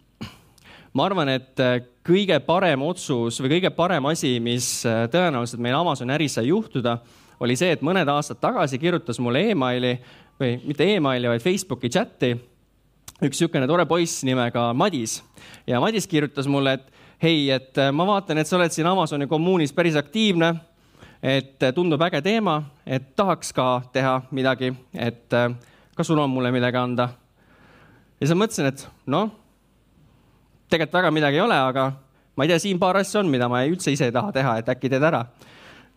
ma 0.93 1.05
arvan, 1.07 1.29
et 1.29 1.61
kõige 2.07 2.41
parem 2.43 2.83
otsus 2.83 3.41
või 3.41 3.57
kõige 3.57 3.71
parem 3.71 4.07
asi, 4.11 4.41
mis 4.41 4.83
tõenäoliselt 4.85 5.61
meil 5.63 5.77
Amazoni 5.77 6.13
äris 6.17 6.35
sai 6.35 6.49
juhtuda, 6.49 6.99
oli 7.41 7.57
see, 7.57 7.71
et 7.73 7.83
mõned 7.83 8.09
aastad 8.09 8.41
tagasi 8.41 8.79
kirjutas 8.79 9.21
mulle 9.23 9.45
emaili 9.53 9.95
või 10.41 10.57
mitte 10.65 10.89
emaili, 10.97 11.29
vaid 11.29 11.45
Facebooki 11.45 11.93
chati 11.93 12.33
üks 13.21 13.37
niisugune 13.37 13.69
tore 13.69 13.85
poiss 13.89 14.25
nimega 14.25 14.71
Madis 14.77 15.19
ja 15.69 15.81
Madis 15.81 16.09
kirjutas 16.09 16.49
mulle, 16.49 16.79
et 16.79 17.00
hei, 17.23 17.51
et 17.51 17.79
äh, 17.79 17.93
ma 17.93 18.07
vaatan, 18.09 18.39
et 18.41 18.49
sa 18.49 18.57
oled 18.57 18.73
siin 18.73 18.89
Amazoni 18.89 19.29
kommuunis 19.29 19.75
päris 19.77 19.97
aktiivne, 20.01 20.55
et 21.23 21.63
äh, 21.63 21.73
tundub 21.77 22.01
äge 22.07 22.23
teema, 22.25 22.63
et 22.87 23.11
tahaks 23.17 23.53
ka 23.57 23.67
teha 23.93 24.21
midagi, 24.33 24.73
et 24.95 25.37
äh, 25.37 25.51
kas 25.97 26.09
sul 26.09 26.19
on 26.19 26.31
mulle 26.31 26.53
midagi 26.53 26.81
anda? 26.81 27.11
ja 28.21 28.27
siis 28.27 28.37
ma 28.37 28.45
mõtlesin, 28.45 28.69
et 28.69 28.87
noh, 29.13 29.29
tegelikult 30.69 31.01
väga 31.01 31.11
midagi 31.13 31.41
ei 31.41 31.45
ole, 31.45 31.57
aga 31.57 31.91
ma 32.37 32.45
ei 32.45 32.53
tea, 32.53 32.61
siin 32.63 32.81
paar 32.81 33.01
asja 33.01 33.21
on, 33.21 33.29
mida 33.33 33.49
ma 33.49 33.63
üldse 33.69 33.93
ise 33.93 34.09
ei 34.09 34.17
taha 34.17 34.33
teha, 34.33 34.57
et 34.61 34.73
äkki 34.73 34.93
teed 34.93 35.05
ära. 35.05 35.25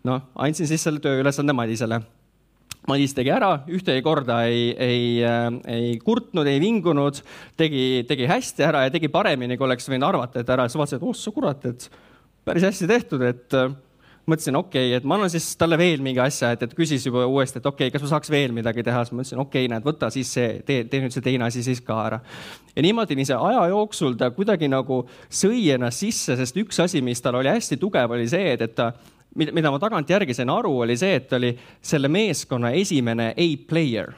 noh, 0.03 0.27
andsin 0.35 0.67
siis 0.67 0.83
selle 0.83 0.99
tööülesande 1.03 1.55
Madisele 1.55 2.01
Madis 2.89 3.13
tegi 3.15 3.31
ära, 3.31 3.53
ühtegi 3.71 4.03
korda 4.03 4.41
ei, 4.49 4.73
ei, 4.75 5.05
äh, 5.23 5.45
ei 5.71 5.93
kurtnud, 6.03 6.47
ei 6.51 6.59
vingunud, 6.59 7.21
tegi, 7.59 8.03
tegi 8.09 8.27
hästi 8.27 8.65
ära 8.67 8.83
ja 8.87 8.91
tegi 8.91 9.07
paremini, 9.13 9.55
kui 9.57 9.69
oleks 9.69 9.87
võinud 9.87 10.09
arvata, 10.09 10.43
et 10.43 10.51
ära. 10.51 10.67
siis 10.67 10.81
vaatasin, 10.81 10.99
et 10.99 11.07
oh 11.07 11.15
sa 11.15 11.31
kurat, 11.31 11.65
et 11.69 11.87
päris 12.43 12.65
hästi 12.67 12.89
tehtud, 12.91 13.23
et 13.23 13.55
äh, 13.55 13.71
mõtlesin, 14.27 14.55
okei 14.55 14.89
okay,, 14.89 14.97
et 14.97 15.07
ma 15.07 15.17
annan 15.17 15.31
siis 15.31 15.45
talle 15.59 15.77
veel 15.79 16.03
mingi 16.03 16.21
asja, 16.23 16.53
et, 16.55 16.61
et 16.63 16.75
küsis 16.75 17.03
juba 17.07 17.25
uuesti, 17.27 17.59
et 17.59 17.65
okei 17.65 17.87
okay,, 17.87 17.93
kas 17.95 18.05
ma 18.05 18.11
saaks 18.13 18.31
veel 18.31 18.53
midagi 18.55 18.83
teha, 18.85 19.03
siis 19.03 19.15
ma 19.15 19.23
ütlesin, 19.23 19.41
okei 19.43 19.65
okay,, 19.65 19.71
näed, 19.71 19.87
võta 19.87 20.11
siis 20.13 20.31
see, 20.35 20.59
tee, 20.67 20.83
tee 20.91 21.03
nüüd 21.03 21.15
see 21.15 21.25
teine 21.25 21.47
asi 21.47 21.63
siis 21.65 21.81
ka 21.83 21.97
ära. 22.05 22.19
ja 22.75 22.85
niimoodi, 22.85 23.17
nii 23.19 23.27
see 23.31 23.39
aja 23.49 23.65
jooksul 23.73 24.15
ta 24.19 24.31
kuidagi 24.35 24.67
nagu 24.71 25.03
sõi 25.27 25.65
ennast 25.75 26.05
sisse, 26.05 26.37
sest 26.39 26.59
üks 26.59 26.79
asi, 26.83 27.03
mis 27.03 27.23
tal 27.23 27.39
oli 27.39 27.51
hästi 27.51 27.79
tugev, 27.81 28.15
oli 28.15 28.29
see, 28.31 28.53
et, 28.55 28.63
et 28.63 28.75
ta 28.75 28.93
mida 29.35 29.71
ma 29.71 29.79
tagantjärgi 29.81 30.35
sain 30.37 30.51
aru, 30.53 30.75
oli 30.85 30.97
see, 30.97 31.15
et 31.17 31.33
oli 31.33 31.53
selle 31.81 32.11
meeskonna 32.11 32.73
esimene 32.77 33.31
A-player 33.33 34.13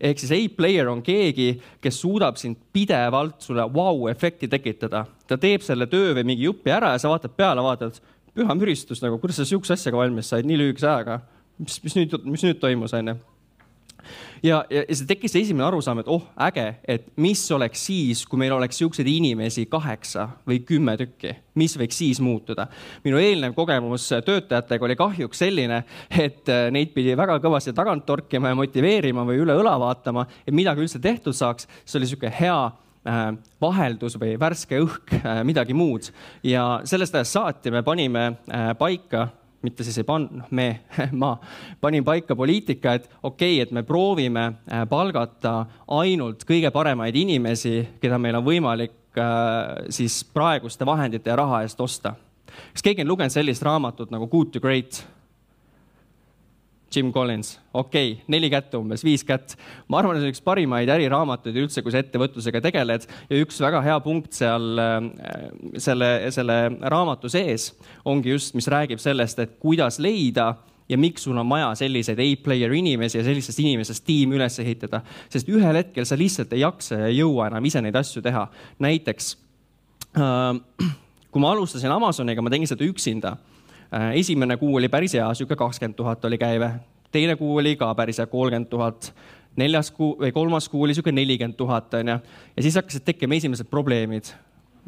ehk 0.00 0.20
siis 0.22 0.32
A-player 0.32 0.88
on 0.88 1.02
keegi, 1.04 1.50
kes 1.80 2.00
suudab 2.00 2.38
sind 2.40 2.56
pidevalt 2.72 3.42
sulle 3.44 3.66
vau-efekti 3.74 4.48
wow 4.48 4.56
tekitada. 4.56 5.04
ta 5.28 5.38
teeb 5.38 5.62
selle 5.62 5.86
töö 5.86 6.14
või 6.16 6.24
mingi 6.32 6.48
jupi 6.48 6.72
ära 6.72 6.94
ja 6.94 6.98
sa 6.98 7.12
vaatad 7.12 7.36
peale, 7.36 7.62
vaatad, 7.62 8.00
püha 8.34 8.56
müristus 8.56 9.02
nagu, 9.04 9.18
kuidas 9.18 9.36
sa 9.36 9.44
sihukese 9.44 9.76
asjaga 9.76 10.00
valmis 10.00 10.32
said 10.32 10.48
nii 10.48 10.58
lühikese 10.58 10.88
ajaga. 10.88 11.20
mis, 11.58 11.82
mis 11.84 11.96
nüüd, 11.98 12.16
mis 12.24 12.46
nüüd 12.46 12.60
toimus, 12.62 12.96
onju 12.96 13.18
ja, 14.42 14.64
ja, 14.70 14.82
ja 14.88 14.96
see 14.96 15.08
tekkis 15.08 15.34
see 15.34 15.44
esimene 15.44 15.66
arusaam, 15.66 16.00
et 16.02 16.10
oh, 16.10 16.24
äge, 16.46 16.66
et 16.88 17.06
mis 17.20 17.42
oleks 17.54 17.84
siis, 17.90 18.24
kui 18.28 18.40
meil 18.40 18.54
oleks 18.56 18.80
siukseid 18.80 19.08
inimesi 19.10 19.66
kaheksa 19.70 20.26
või 20.48 20.60
kümme 20.66 20.96
tükki, 21.00 21.34
mis 21.60 21.76
võiks 21.78 22.00
siis 22.00 22.20
muutuda. 22.24 22.66
minu 23.04 23.20
eelnev 23.20 23.54
kogemus 23.56 24.08
töötajatega 24.26 24.86
oli 24.88 24.98
kahjuks 24.98 25.42
selline, 25.44 25.82
et 26.10 26.48
äh, 26.48 26.68
neid 26.74 26.94
pidi 26.96 27.16
väga 27.18 27.40
kõvasti 27.42 27.74
tagant 27.76 28.06
torkima 28.08 28.52
ja 28.52 28.58
motiveerima 28.58 29.26
või 29.28 29.42
üle 29.44 29.56
õla 29.60 29.76
vaatama, 29.80 30.26
et 30.46 30.56
midagi 30.56 30.84
üldse 30.84 31.02
tehtud 31.02 31.36
saaks. 31.36 31.68
see 31.84 32.00
oli 32.00 32.10
sihuke 32.10 32.32
hea 32.40 32.60
äh, 32.66 33.26
vaheldus 33.60 34.16
või 34.20 34.36
värske 34.40 34.80
õhk, 34.80 35.18
äh, 35.20 35.42
midagi 35.44 35.74
muud. 35.74 36.12
ja 36.42 36.80
sellest 36.84 37.14
ajast 37.14 37.38
saati 37.38 37.70
me 37.70 37.82
panime 37.82 38.32
paika 38.78 39.28
mitte 39.62 39.84
siis 39.84 39.98
ei 40.00 40.06
pannud, 40.08 40.32
noh, 40.40 40.48
me, 40.56 40.68
ma 41.22 41.34
panin 41.80 42.04
paika 42.04 42.36
poliitika, 42.36 42.94
et 42.96 43.08
okei 43.22 43.58
okay,, 43.58 43.60
et 43.66 43.74
me 43.76 43.82
proovime 43.86 44.46
äh, 44.48 44.84
palgata 44.88 45.54
ainult 46.00 46.44
kõige 46.48 46.72
paremaid 46.74 47.16
inimesi, 47.16 47.76
keda 48.00 48.18
meil 48.18 48.40
on 48.40 48.46
võimalik 48.46 49.20
äh, 49.20 49.86
siis 49.92 50.22
praeguste 50.24 50.88
vahendite 50.88 51.32
ja 51.32 51.38
raha 51.42 51.62
eest 51.66 51.80
osta. 51.80 52.14
kas 52.72 52.82
keegi 52.82 53.04
on 53.04 53.12
lugenud 53.12 53.34
sellist 53.34 53.62
raamatut 53.62 54.10
nagu 54.10 54.28
Good 54.28 54.56
to 54.56 54.60
Great? 54.60 55.04
Jim 56.90 57.12
Collins, 57.14 57.54
okei 57.72 58.12
okay,, 58.12 58.24
neli 58.32 58.48
kätt 58.50 58.74
umbes, 58.74 59.04
viis 59.06 59.22
kätt. 59.26 59.54
ma 59.88 60.00
arvan, 60.00 60.16
et 60.16 60.24
see 60.24 60.30
on 60.30 60.34
üks 60.34 60.42
parimaid 60.42 60.90
äriraamatuid 60.90 61.58
üldse, 61.62 61.84
kui 61.86 61.94
sa 61.94 62.00
ettevõtlusega 62.02 62.62
tegeled 62.64 63.06
ja 63.06 63.42
üks 63.44 63.60
väga 63.62 63.82
hea 63.84 63.98
punkt 64.02 64.34
seal 64.34 64.80
äh, 64.82 64.96
selle, 65.78 66.10
selle 66.34 66.56
raamatu 66.80 67.30
sees 67.30 67.70
ongi 68.04 68.34
just, 68.34 68.56
mis 68.58 68.66
räägib 68.70 69.02
sellest, 69.02 69.38
et 69.38 69.54
kuidas 69.62 70.00
leida 70.02 70.54
ja 70.90 70.98
miks 70.98 71.28
sul 71.28 71.38
on 71.38 71.46
vaja 71.48 71.68
selliseid 71.78 72.18
A-player 72.24 72.74
inimesi 72.74 73.20
ja 73.20 73.24
sellisest 73.24 73.62
inimesest 73.62 74.04
tiimi 74.06 74.34
üles 74.40 74.58
ehitada, 74.62 75.04
sest 75.30 75.48
ühel 75.52 75.78
hetkel 75.78 76.08
sa 76.08 76.18
lihtsalt 76.18 76.56
ei 76.56 76.64
jaksa 76.64 77.04
ja 77.04 77.12
ei 77.12 77.20
jõua 77.20 77.46
enam 77.52 77.70
ise 77.70 77.82
neid 77.84 77.96
asju 78.00 78.22
teha. 78.26 78.48
näiteks 78.82 79.36
äh, 80.18 80.58
kui 81.30 81.42
ma 81.42 81.54
alustasin 81.54 81.94
Amazoniga, 81.94 82.42
ma 82.42 82.50
tegin 82.50 82.70
seda 82.70 82.82
üksinda 82.88 83.36
esimene 84.14 84.56
kuu 84.56 84.76
oli 84.76 84.88
päris 84.88 85.14
hea, 85.18 85.26
sihuke 85.34 85.56
kakskümmend 85.58 85.96
tuhat 85.98 86.24
oli 86.24 86.38
käive, 86.38 86.70
teine 87.12 87.36
kuu 87.36 87.56
oli 87.56 87.76
ka 87.76 87.90
päris 87.94 88.18
hea, 88.18 88.26
kolmkümmend 88.30 88.70
tuhat, 88.70 89.12
neljas 89.58 89.90
kuu 89.94 90.14
või 90.20 90.32
kolmas 90.32 90.68
kuu 90.68 90.84
oli 90.86 90.94
sihuke 90.94 91.12
nelikümmend 91.12 91.58
tuhat 91.58 91.94
onju. 91.98 92.18
Ja 92.56 92.62
siis 92.62 92.78
hakkasid 92.78 93.04
tekkima 93.06 93.38
esimesed 93.38 93.70
probleemid. 93.70 94.34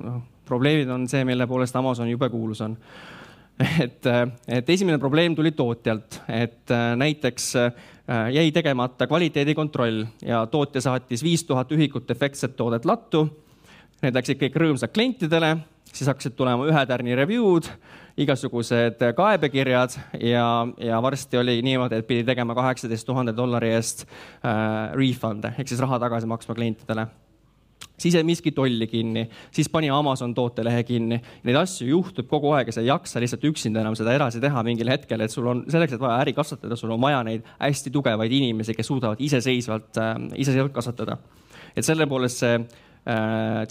noh, 0.03 0.23
probleemid 0.49 0.91
on 0.91 1.09
see, 1.09 1.25
mille 1.25 1.47
poolest 1.47 1.77
Amazon 1.77 2.11
jube 2.11 2.29
kuulus 2.31 2.61
on. 2.61 2.77
Et, 3.85 4.07
äh, 4.07 4.25
et 4.49 4.71
esimene 4.71 4.99
probleem 4.99 5.35
tuli 5.37 5.53
tootjalt, 5.53 6.23
et 6.27 6.71
äh, 6.73 6.97
näiteks 6.97 7.53
jäi 8.33 8.51
tegemata 8.53 9.07
kvaliteedikontroll 9.07 10.01
ja 10.27 10.41
tootja 10.51 10.81
saatis 10.81 11.23
viis 11.23 11.45
tuhat 11.45 11.71
ühikut 11.73 12.11
efektset 12.11 12.57
toodet 12.57 12.85
lattu. 12.89 13.27
Need 14.03 14.17
läksid 14.17 14.41
kõik 14.41 14.57
rõõmsad 14.59 14.91
klientidele, 14.91 15.53
siis 15.93 16.09
hakkasid 16.09 16.37
tulema 16.37 16.67
ühetärni 16.69 17.17
review'd 17.19 17.69
igasugused 18.23 19.01
kaebekirjad 19.17 19.97
ja, 20.21 20.47
ja 20.81 21.01
varsti 21.03 21.41
oli 21.41 21.59
niimoodi, 21.65 22.01
et 22.01 22.09
pidi 22.09 22.25
tegema 22.29 22.57
kaheksateist 22.57 23.09
tuhande 23.09 23.37
dollari 23.37 23.73
eest 23.77 24.07
äh, 24.07 24.93
refund'e 24.97 25.55
ehk 25.57 25.69
siis 25.69 25.81
raha 25.81 26.01
tagasi 26.03 26.29
maksma 26.29 26.57
klientidele 26.59 27.07
siis 28.03 28.15
jäi 28.15 28.25
miski 28.27 28.53
tolli 28.53 28.87
kinni, 28.87 29.29
siis 29.51 29.69
pani 29.69 29.91
Amazon 29.91 30.35
tootelehe 30.35 30.83
kinni. 30.83 31.21
Neid 31.47 31.59
asju 31.61 31.87
juhtub 31.89 32.29
kogu 32.31 32.53
aeg 32.57 32.71
ja 32.71 32.77
sa 32.77 32.83
ei 32.83 32.89
jaksa 32.89 33.21
lihtsalt 33.23 33.45
üksinda 33.53 33.83
enam 33.83 33.97
seda 33.99 34.15
edasi 34.17 34.41
teha 34.43 34.63
mingil 34.67 34.91
hetkel, 34.91 35.23
et 35.23 35.35
sul 35.35 35.47
on 35.51 35.65
selleks, 35.71 35.97
et 35.97 36.03
vaja 36.03 36.19
äri 36.25 36.35
kasvatada, 36.37 36.79
sul 36.79 36.95
on 36.95 37.03
vaja 37.03 37.23
neid 37.27 37.47
hästi 37.61 37.93
tugevaid 37.95 38.33
inimesi, 38.33 38.75
kes 38.79 38.91
suudavad 38.91 39.23
iseseisvalt 39.23 40.01
äh,, 40.03 40.15
iseseisvalt 40.35 40.75
kasvatada. 40.75 41.19
et 41.77 41.85
selle 41.85 42.07
poolest 42.07 42.43
see 42.43 42.59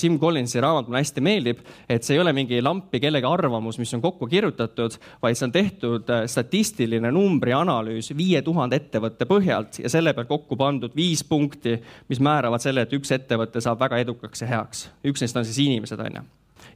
Jim 0.03 0.17
Collinsi 0.19 0.59
raamat 0.59 0.89
mulle 0.89 0.99
hästi 0.99 1.21
meeldib, 1.23 1.61
et 1.87 2.03
see 2.03 2.17
ei 2.17 2.19
ole 2.19 2.33
mingi 2.35 2.57
lampi 2.61 2.99
kellegi 2.99 3.27
arvamus, 3.27 3.77
mis 3.79 3.93
on 3.95 4.01
kokku 4.03 4.27
kirjutatud, 4.27 4.97
vaid 5.23 5.39
see 5.39 5.47
on 5.47 5.53
tehtud 5.55 6.11
äh, 6.11 6.25
statistiline 6.27 7.13
numbrianalüüs 7.15 8.11
viie 8.17 8.41
tuhande 8.43 8.81
ettevõtte 8.81 9.27
põhjalt 9.29 9.79
ja 9.85 9.91
selle 9.93 10.11
pealt 10.17 10.27
kokku 10.27 10.59
pandud 10.59 10.91
viis 10.97 11.23
punkti, 11.23 11.77
mis 12.11 12.19
määravad 12.19 12.63
selle, 12.63 12.83
et 12.83 12.95
üks 12.97 13.15
ettevõte 13.15 13.63
saab 13.63 13.79
väga 13.79 14.01
edukaks 14.03 14.43
ja 14.43 14.51
heaks. 14.51 14.89
üks 15.07 15.23
neist 15.23 15.39
on 15.39 15.47
siis 15.47 15.63
inimesed, 15.63 16.03
on 16.03 16.19
ju. 16.19 16.25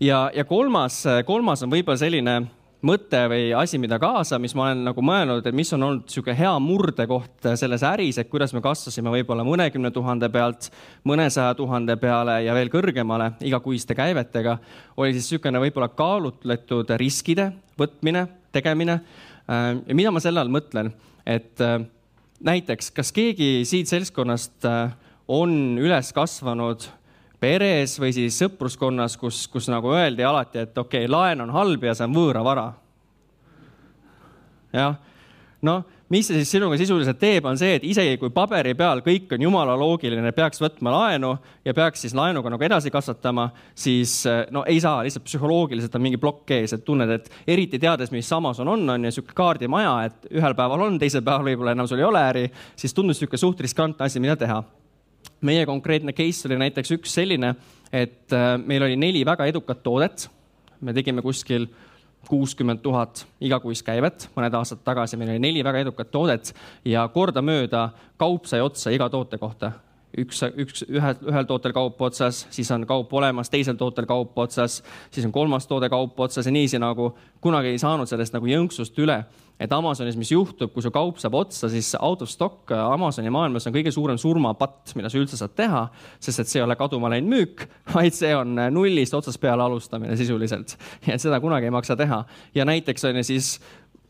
ja, 0.08 0.30
ja 0.36 0.48
kolmas, 0.48 1.04
kolmas 1.28 1.66
on 1.68 1.76
võib-olla 1.76 2.00
selline 2.00 2.40
mõte 2.86 3.22
või 3.32 3.50
asi, 3.58 3.80
mida 3.82 3.98
kaasa, 4.02 4.38
mis 4.42 4.54
ma 4.58 4.68
olen 4.68 4.84
nagu 4.88 5.04
mõelnud, 5.06 5.46
et 5.46 5.56
mis 5.58 5.72
on 5.76 5.86
olnud 5.88 6.06
niisugune 6.06 6.36
hea 6.38 6.52
murdekoht 6.62 7.50
selles 7.60 7.84
äris, 7.88 8.20
et 8.22 8.30
kuidas 8.32 8.54
me 8.56 8.62
kasvasime 8.64 9.14
võib-olla 9.14 9.46
mõnekümne 9.48 9.92
tuhande 9.96 10.30
pealt 10.34 10.70
mõnesaja 11.08 11.56
tuhande 11.58 11.98
peale 12.02 12.40
ja 12.46 12.56
veel 12.58 12.72
kõrgemale 12.74 13.32
igakuiste 13.46 13.98
käivetega, 13.98 14.58
oli 14.98 15.16
siis 15.16 15.30
niisugune 15.32 15.62
võib-olla 15.66 15.90
kaalutletud 15.96 16.94
riskide 17.02 17.52
võtmine, 17.80 18.28
tegemine. 18.56 19.00
Äh, 19.50 19.72
ja 19.88 19.98
mida 19.98 20.14
ma 20.14 20.24
selle 20.24 20.44
all 20.44 20.54
mõtlen, 20.54 20.94
et 21.26 21.62
äh, 21.64 21.80
näiteks, 22.46 22.92
kas 22.96 23.12
keegi 23.16 23.66
siit 23.68 23.90
seltskonnast 23.92 24.68
äh, 24.70 24.94
on 25.28 25.80
üles 25.82 26.14
kasvanud 26.14 26.86
peres 27.40 27.98
või 28.02 28.14
siis 28.16 28.38
sõpruskonnas, 28.42 29.18
kus, 29.20 29.46
kus 29.52 29.70
nagu 29.72 29.94
öeldi 29.96 30.26
alati, 30.26 30.66
et 30.66 30.78
okei 30.78 31.06
okay,, 31.06 31.12
laen 31.12 31.44
on 31.46 31.54
halb 31.56 31.84
ja 31.84 31.96
see 31.98 32.08
on 32.08 32.16
võõravara. 32.16 32.70
jah, 34.76 34.98
noh, 35.66 35.84
mis 36.10 36.28
see 36.28 36.38
siis 36.38 36.52
sinuga 36.54 36.78
sisuliselt 36.78 37.18
teeb, 37.20 37.48
on 37.50 37.58
see, 37.58 37.80
et 37.80 37.86
isegi 37.88 38.20
kui 38.22 38.30
paberi 38.34 38.76
peal 38.78 39.02
kõik 39.06 39.32
on 39.36 39.46
jumala 39.48 39.74
loogiline, 39.80 40.32
peaks 40.38 40.62
võtma 40.62 40.94
laenu 40.94 41.32
ja 41.66 41.74
peaks 41.74 42.06
siis 42.06 42.14
laenuga 42.18 42.52
nagu 42.54 42.68
edasi 42.68 42.94
kasvatama, 42.94 43.48
siis 43.74 44.20
no 44.54 44.66
ei 44.70 44.80
saa, 44.84 45.02
lihtsalt 45.06 45.26
psühholoogiliselt 45.26 45.98
on 45.98 46.06
mingi 46.06 46.22
plokk 46.22 46.56
ees, 46.60 46.76
et 46.78 46.86
tunned, 46.86 47.10
et 47.10 47.30
eriti 47.56 47.82
teades, 47.82 48.14
mis 48.14 48.32
Amazon 48.38 48.70
on, 48.76 48.88
on 48.96 49.10
ju 49.10 49.18
sihuke 49.18 49.38
kaardimaja, 49.38 49.98
et 50.10 50.32
ühel 50.36 50.58
päeval 50.58 50.88
on, 50.90 51.02
teisel 51.02 51.26
päeval 51.26 51.50
võib-olla 51.50 51.76
enam 51.78 51.90
sul 51.90 52.04
ei 52.04 52.10
ole 52.10 52.26
äri, 52.30 52.48
siis 52.78 52.94
tundus 52.94 53.22
niisugune 53.22 53.42
suht 53.42 53.66
riskantne 53.66 54.06
asi, 54.06 54.22
mida 54.22 54.38
teha 54.40 54.62
meie 55.42 55.66
konkreetne 55.66 56.14
case 56.14 56.48
oli 56.48 56.60
näiteks 56.60 56.92
üks 56.98 57.16
selline, 57.18 57.56
et 57.94 58.34
äh, 58.34 58.56
meil 58.62 58.84
oli 58.84 58.96
neli 58.96 59.26
väga 59.26 59.46
edukat 59.46 59.84
toodet. 59.84 60.30
me 60.82 60.94
tegime 60.94 61.22
kuskil 61.22 61.68
kuuskümmend 62.28 62.82
tuhat 62.82 63.26
igakuist 63.42 63.86
käivet, 63.86 64.30
mõned 64.36 64.54
aastad 64.54 64.82
tagasi 64.84 65.18
meil 65.18 65.36
oli 65.36 65.40
neli 65.40 65.64
väga 65.64 65.80
edukat 65.86 66.12
toodet 66.12 66.54
ja 66.86 67.08
kordamööda 67.08 67.90
kaup 68.18 68.46
sai 68.46 68.62
otsa 68.62 68.92
iga 68.92 69.10
toote 69.10 69.38
kohta 69.38 69.72
üks, 70.22 70.42
üks, 70.62 70.84
ühe, 70.90 71.14
ühel 71.30 71.48
tootel 71.50 71.74
kaup 71.76 72.02
otsas, 72.08 72.46
siis 72.54 72.70
on 72.74 72.86
kaup 72.90 73.14
olemas, 73.16 73.52
teisel 73.54 73.78
tootel 73.80 74.08
kaup 74.10 74.38
otsas, 74.46 74.82
siis 75.14 75.26
on 75.28 75.34
kolmas 75.36 75.68
toode 75.70 75.90
kaup 75.92 76.20
otsas 76.26 76.48
ja 76.48 76.54
niiviisi 76.54 76.80
nagu 76.82 77.12
kunagi 77.44 77.74
ei 77.74 77.82
saanud 77.82 78.10
sellest 78.10 78.36
nagu 78.36 78.50
jõnksust 78.50 78.98
üle. 79.04 79.24
et 79.60 79.72
Amazonis, 79.72 80.18
mis 80.20 80.34
juhtub, 80.34 80.74
kui 80.74 80.84
su 80.84 80.90
kaup 80.92 81.16
saab 81.22 81.38
otsa, 81.40 81.70
siis 81.72 81.94
out 82.04 82.22
of 82.26 82.30
stock 82.30 82.72
Amazoni 82.76 83.32
maailmas 83.32 83.68
on 83.70 83.74
kõige 83.76 83.94
suurem 83.96 84.18
surmapatt, 84.20 84.92
mida 85.00 85.08
sa 85.08 85.18
üldse 85.18 85.40
saad 85.40 85.54
teha, 85.56 85.86
sest 86.20 86.44
et 86.44 86.52
see 86.52 86.60
ei 86.60 86.66
ole 86.66 86.76
kaduma 86.76 87.08
läinud 87.14 87.32
müük, 87.32 87.64
vaid 87.96 88.16
see 88.18 88.34
on 88.36 88.58
nullist 88.76 89.16
otsast 89.16 89.40
peale 89.40 89.64
alustamine 89.64 90.18
sisuliselt. 90.20 90.76
et 91.08 91.24
seda 91.24 91.40
kunagi 91.40 91.72
ei 91.72 91.76
maksa 91.76 91.96
teha. 91.96 92.26
ja 92.56 92.68
näiteks 92.68 93.08
on 93.08 93.22
ju 93.22 93.24
siis 93.32 93.56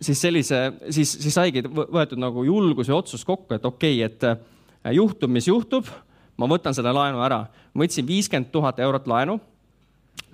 siis 0.01 0.19
sellise, 0.21 0.73
siis, 0.89 1.11
siis 1.23 1.33
saigi 1.33 1.63
võetud 1.65 2.19
nagu 2.19 2.43
julgus 2.43 2.89
ja 2.89 2.97
otsus 2.97 3.23
kokku, 3.25 3.55
et 3.55 3.65
okei 3.65 4.03
okay,, 4.03 4.11
et 4.11 4.54
juhtub, 4.91 5.31
mis 5.31 5.47
juhtub, 5.47 5.89
ma 6.37 6.47
võtan 6.51 6.75
selle 6.75 6.93
laenu 6.93 7.21
ära. 7.23 7.45
ma 7.73 7.83
võtsin 7.83 8.07
viiskümmend 8.07 8.51
tuhat 8.51 8.79
eurot 8.79 9.07
laenu, 9.07 9.39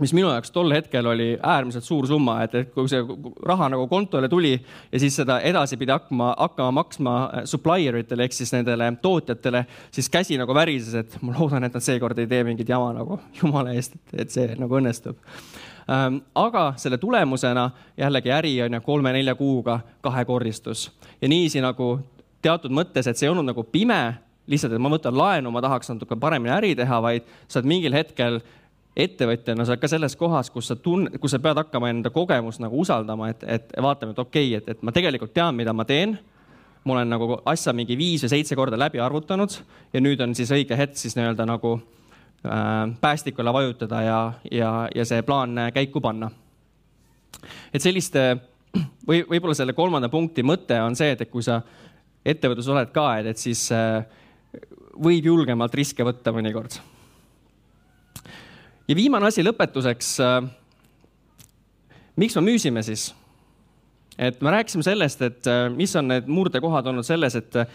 mis 0.01 0.13
minu 0.17 0.29
jaoks 0.31 0.51
tol 0.53 0.71
hetkel 0.73 1.05
oli 1.05 1.27
äärmiselt 1.37 1.85
suur 1.85 2.07
summa, 2.09 2.39
et, 2.45 2.55
et 2.55 2.69
kui 2.73 2.89
see 2.89 3.01
raha 3.45 3.69
nagu 3.71 3.85
kontole 3.89 4.29
tuli 4.29 4.53
ja 4.55 5.01
siis 5.01 5.15
seda 5.19 5.39
edasi 5.45 5.77
pidi 5.77 5.93
hakkama, 5.93 6.31
hakkama 6.37 6.71
maksma 6.79 7.15
äh, 7.23 7.43
supplier 7.49 7.99
itele 8.01 8.25
ehk 8.25 8.35
siis 8.35 8.53
nendele 8.55 8.87
tootjatele, 9.01 9.65
siis 9.93 10.09
käsi 10.09 10.39
nagu 10.41 10.55
värises, 10.57 10.95
et 11.03 11.17
ma 11.21 11.35
loodan, 11.37 11.67
et 11.67 11.77
nad 11.77 11.85
seekord 11.85 12.21
ei 12.21 12.29
tee 12.29 12.43
mingit 12.47 12.69
jama 12.69 12.93
nagu 12.97 13.19
jumala 13.41 13.75
eest, 13.77 13.99
et 14.13 14.33
see 14.33 14.55
nagu 14.57 14.79
õnnestub 14.79 15.19
ähm, 15.91 16.21
aga 16.35 16.71
selle 16.81 16.97
tulemusena 17.01 17.69
jällegi 17.99 18.33
äri 18.33 18.55
on 18.65 18.79
ju 18.79 18.81
kolme-nelja 18.85 19.35
kuuga 19.37 19.79
kahekordistus 20.01 20.89
ja 21.21 21.29
niiviisi 21.29 21.61
nagu 21.61 21.93
teatud 22.41 22.73
mõttes, 22.73 23.05
et 23.05 23.17
see 23.17 23.29
ei 23.29 23.35
olnud 23.35 23.51
nagu 23.51 23.63
pime 23.69 24.01
lihtsalt, 24.51 24.75
et 24.75 24.81
ma 24.81 24.91
võtan 24.91 25.15
laenu, 25.17 25.51
ma 25.53 25.61
tahaks 25.63 25.91
natuke 25.93 26.17
paremini 26.19 26.53
äri 26.55 26.73
teha, 26.77 26.99
vaid 27.03 27.27
sa 27.47 27.59
oled 27.59 27.69
mingil 27.71 27.95
hetkel 27.95 28.41
ettevõtjana, 28.97 29.63
sa 29.63 29.73
oled 29.73 29.81
ka 29.81 29.89
selles 29.91 30.17
kohas, 30.19 30.49
kus 30.51 30.71
sa 30.71 30.75
tun-, 30.75 31.07
kus 31.21 31.31
sa 31.35 31.39
pead 31.43 31.59
hakkama 31.61 31.91
enda 31.93 32.11
kogemust 32.11 32.61
nagu 32.63 32.81
usaldama, 32.83 33.31
et, 33.31 33.45
et 33.47 33.73
vaatame, 33.81 34.15
et 34.15 34.19
okei 34.19 34.51
okay,, 34.51 34.59
et, 34.59 34.75
et 34.75 34.83
ma 34.83 34.93
tegelikult 34.95 35.33
tean, 35.35 35.55
mida 35.55 35.73
ma 35.73 35.87
teen. 35.87 36.17
ma 36.83 36.95
olen 36.95 37.11
nagu 37.13 37.35
asja 37.45 37.73
mingi 37.77 37.93
viis 37.93 38.23
või 38.25 38.29
seitse 38.31 38.55
korda 38.57 38.77
läbi 38.79 38.99
arvutanud 38.99 39.53
ja 39.93 40.01
nüüd 40.01 40.21
on 40.25 40.31
siis 40.35 40.49
õige 40.51 40.73
hetk 40.73 40.97
siis 40.97 41.13
nii-öelda 41.13 41.45
nagu 41.45 41.75
äh, 41.77 42.89
päästikule 43.01 43.53
vajutada 43.53 44.01
ja, 44.01 44.21
ja, 44.51 44.71
ja 44.95 45.05
see 45.05 45.21
plaan 45.21 45.69
käiku 45.73 46.01
panna. 46.01 46.31
et 47.73 47.81
selliste 47.81 48.39
või 49.07 49.21
võib-olla 49.29 49.55
selle 49.57 49.73
kolmanda 49.77 50.09
punkti 50.09 50.43
mõte 50.43 50.79
on 50.81 50.95
see, 50.97 51.11
et, 51.13 51.21
et 51.21 51.29
kui 51.31 51.43
sa 51.45 51.61
ettevõttes 52.25 52.67
oled 52.67 52.91
ka, 52.93 53.05
et, 53.19 53.31
et 53.33 53.41
siis 53.41 53.67
äh, 53.75 54.01
võib 55.01 55.25
julgemalt 55.31 55.75
riske 55.75 56.05
võtta 56.05 56.33
mõnikord. 56.35 56.75
ja 58.87 58.95
viimane 58.95 59.27
asi 59.27 59.43
lõpetuseks. 59.43 60.11
Äh, 60.25 61.97
miks 62.15 62.35
me 62.35 62.45
müüsime 62.51 62.83
siis? 62.83 63.11
et 64.21 64.41
me 64.41 64.51
rääkisime 64.51 64.83
sellest, 64.83 65.21
et 65.21 65.47
äh, 65.47 65.69
mis 65.73 65.95
on 65.95 66.11
need 66.11 66.27
murdekohad 66.27 66.87
olnud 66.87 67.07
selles, 67.07 67.35
et 67.35 67.55
äh, 67.55 67.67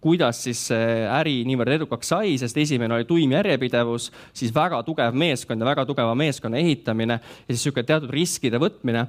kuidas 0.00 0.42
siis 0.44 0.60
see 0.70 1.06
äri 1.10 1.40
niivõrd 1.48 1.74
edukaks 1.74 2.12
sai, 2.12 2.36
sest 2.38 2.58
esimene 2.60 2.94
oli 2.94 3.06
tuim 3.08 3.32
järjepidevus, 3.34 4.12
siis 4.36 4.52
väga 4.54 4.82
tugev 4.86 5.16
meeskond 5.18 5.62
ja 5.62 5.66
väga 5.66 5.84
tugeva 5.88 6.14
meeskonna 6.18 6.60
ehitamine 6.60 7.18
ja 7.18 7.48
siis 7.48 7.64
niisugune 7.64 7.88
teatud 7.88 8.12
riskide 8.14 8.60
võtmine. 8.62 9.08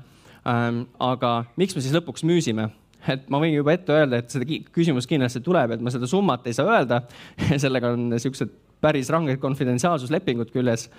Ähm, 0.50 0.86
aga 1.04 1.44
miks 1.60 1.76
me 1.76 1.84
siis 1.84 1.94
lõpuks 1.94 2.26
müüsime? 2.26 2.70
Et 3.08 3.30
ma 3.32 3.40
võin 3.42 3.54
juba 3.54 3.76
ette 3.76 3.96
öelda, 3.96 4.20
et 4.20 4.34
seda 4.34 4.48
küsimus 4.76 5.08
kindlasti 5.10 5.42
tuleb, 5.46 5.76
et 5.76 5.84
ma 5.84 5.94
seda 5.94 6.10
summat 6.10 6.48
ei 6.50 6.58
saa 6.58 6.68
öelda 6.78 7.04
sellega 7.64 7.94
on 7.96 8.10
niisugused 8.14 8.52
päris 8.84 9.12
ranged 9.12 9.40
konfidentsiaalsuslepingud 9.44 10.52
küljes 10.56 10.90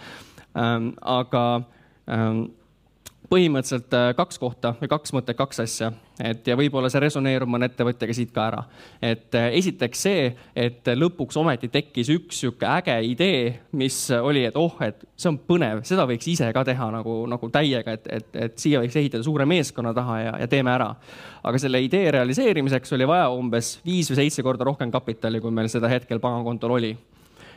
ähm,. 0.57 0.95
aga 1.01 1.45
ähm, 2.09 2.47
põhimõtteliselt 3.31 3.95
äh, 3.95 4.09
kaks 4.19 4.41
kohta 4.43 4.73
või 4.81 4.89
kaks 4.91 5.13
mõtet, 5.15 5.37
kaks 5.39 5.61
asja, 5.63 5.93
et 6.19 6.47
ja 6.51 6.57
võib-olla 6.59 6.89
see 6.91 7.03
resoneerub 7.05 7.51
mõne 7.51 7.69
ettevõtjaga 7.71 8.15
siit 8.17 8.33
ka 8.35 8.47
ära. 8.49 8.63
et 9.03 9.35
äh, 9.39 9.53
esiteks 9.61 10.03
see, 10.07 10.25
et 10.59 10.91
lõpuks 10.97 11.39
ometi 11.39 11.71
tekkis 11.71 12.11
üks 12.11 12.41
sihuke 12.43 12.67
äge 12.67 12.97
idee, 13.07 13.45
mis 13.79 13.99
oli, 14.17 14.43
et 14.49 14.59
oh, 14.59 14.75
et 14.83 15.05
see 15.15 15.31
on 15.31 15.39
põnev, 15.47 15.85
seda 15.87 16.07
võiks 16.11 16.27
ise 16.33 16.49
ka 16.57 16.65
teha 16.67 16.89
nagu, 16.91 17.21
nagu 17.31 17.51
täiega, 17.55 17.95
et, 17.99 18.09
et, 18.11 18.41
et 18.49 18.59
siia 18.59 18.81
võiks 18.83 18.99
ehitada 18.99 19.23
suure 19.27 19.47
meeskonna 19.47 19.95
taha 19.95 20.19
ja, 20.25 20.33
ja 20.43 20.49
teeme 20.51 20.75
ära. 20.75 20.91
aga 21.43 21.61
selle 21.63 21.83
idee 21.87 22.11
realiseerimiseks 22.17 22.99
oli 22.99 23.07
vaja 23.07 23.29
umbes 23.31 23.77
viis 23.87 24.11
või 24.11 24.25
seitse 24.25 24.43
korda 24.43 24.67
rohkem 24.67 24.91
kapitali, 24.91 25.41
kui 25.41 25.55
meil 25.55 25.71
seda 25.71 25.89
hetkel 25.89 26.19
pangakontol 26.19 26.75
oli. 26.81 26.97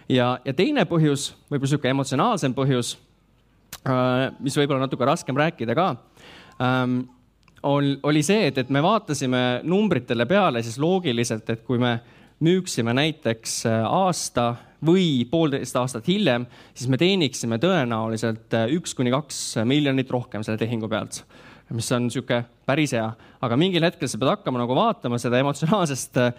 ja, 0.09 0.37
ja 0.45 0.53
teine 0.53 0.85
põhjus, 0.85 1.31
võib-olla 1.49 1.73
sihuke 1.73 1.89
emotsionaalsem 1.95 2.53
põhjus 2.53 2.93
mis 4.39 4.55
võib-olla 4.55 4.85
natuke 4.85 5.05
raskem 5.07 5.35
rääkida 5.35 5.75
ka, 5.75 5.87
ähm, 6.63 7.01
oli 7.63 8.23
see, 8.23 8.49
et, 8.49 8.57
et 8.59 8.69
me 8.71 8.81
vaatasime 8.83 9.63
numbritele 9.67 10.25
peale 10.27 10.63
siis 10.63 10.77
loogiliselt, 10.79 11.49
et 11.49 11.63
kui 11.67 11.79
me 11.81 11.97
müüksime 12.43 12.93
näiteks 12.95 13.63
äh, 13.69 13.81
aasta 13.87 14.53
või 14.83 15.23
poolteist 15.31 15.75
aastat 15.79 16.07
hiljem, 16.11 16.45
siis 16.75 16.89
me 16.91 16.99
teeniksime 16.99 17.59
tõenäoliselt 17.63 18.55
äh, 18.57 18.67
üks 18.75 18.95
kuni 18.97 19.13
kaks 19.13 19.61
miljonit 19.69 20.11
rohkem 20.11 20.43
selle 20.43 20.59
tehingu 20.59 20.89
pealt, 20.91 21.21
mis 21.73 21.91
on 21.95 22.07
niisugune 22.09 22.43
päris 22.67 22.95
hea. 22.95 23.07
aga 23.43 23.59
mingil 23.59 23.85
hetkel 23.87 24.11
sa 24.11 24.19
pead 24.19 24.33
hakkama 24.35 24.61
nagu 24.63 24.75
vaatama 24.75 25.19
seda 25.21 25.39
emotsionaalsest 25.43 26.19
äh,, 26.19 26.33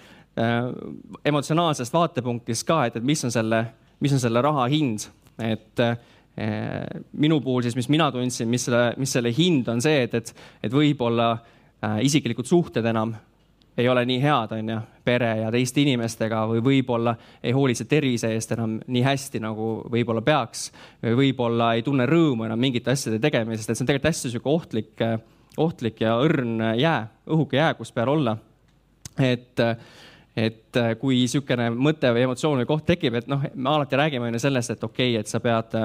emotsionaalsest 1.25 1.95
vaatepunktist 1.95 2.67
ka, 2.69 2.85
et, 2.89 2.97
et 2.99 3.07
mis 3.07 3.25
on 3.25 3.33
selle, 3.33 3.65
mis 4.03 4.13
on 4.13 4.21
selle 4.21 4.43
raha 4.45 4.67
hind, 4.73 5.09
et 5.41 5.83
äh, 5.83 5.97
minu 6.35 7.39
puhul 7.41 7.63
siis, 7.63 7.77
mis 7.79 7.89
mina 7.93 8.09
tundsin, 8.11 8.49
mis 8.51 8.65
selle, 8.67 8.89
mis 8.99 9.13
selle 9.15 9.31
hind 9.35 9.69
on 9.71 9.83
see, 9.83 10.03
et, 10.09 10.15
et, 10.19 10.33
et 10.67 10.73
võib-olla 10.73 11.29
äh, 11.35 12.01
isiklikud 12.09 12.49
suhted 12.49 12.87
enam 12.91 13.15
ei 13.77 13.89
ole 13.89 14.05
nii 14.07 14.21
head, 14.23 14.53
on 14.55 14.69
ju, 14.71 14.79
pere 15.05 15.31
ja 15.41 15.51
teiste 15.51 15.83
inimestega 15.83 16.45
või 16.51 16.63
võib-olla 16.63 17.17
ei 17.43 17.53
hoolitse 17.55 17.87
tervise 17.91 18.31
eest 18.35 18.55
enam 18.55 18.77
nii 18.87 19.03
hästi, 19.03 19.43
nagu 19.43 19.69
võib-olla 19.91 20.23
peaks. 20.23 20.69
või 21.03 21.17
võib-olla 21.23 21.73
ei 21.75 21.83
tunne 21.83 22.07
rõõmu 22.07 22.47
enam 22.47 22.61
mingite 22.61 22.95
asjade 22.95 23.19
tegemisest, 23.23 23.71
et 23.71 23.77
see 23.77 23.83
on 23.83 23.91
tegelikult 23.91 24.11
hästi 24.13 24.31
sihuke 24.31 24.51
ohtlik, 24.51 24.95
äh, 25.03 25.19
ohtlik 25.57 26.01
ja 26.01 26.17
õrn 26.23 26.63
jää, 26.79 27.09
õhuke 27.27 27.59
jää, 27.59 27.75
kus 27.75 27.93
peal 27.93 28.15
olla. 28.15 28.37
et, 29.19 29.61
et 30.37 30.77
äh, 30.77 30.97
kui 30.99 31.19
niisugune 31.23 31.71
mõte 31.75 32.11
või 32.15 32.27
emotsioon 32.29 32.63
või 32.63 32.71
koht 32.71 32.87
tekib, 32.87 33.15
et 33.15 33.31
noh, 33.31 33.43
me 33.55 33.71
alati 33.71 33.97
räägime 33.99 34.31
on 34.31 34.35
ju 34.39 34.47
sellest, 34.47 34.71
et 34.71 34.85
okei 34.85 35.15
okay,, 35.15 35.21
et 35.21 35.31
sa 35.31 35.41
pead 35.41 35.79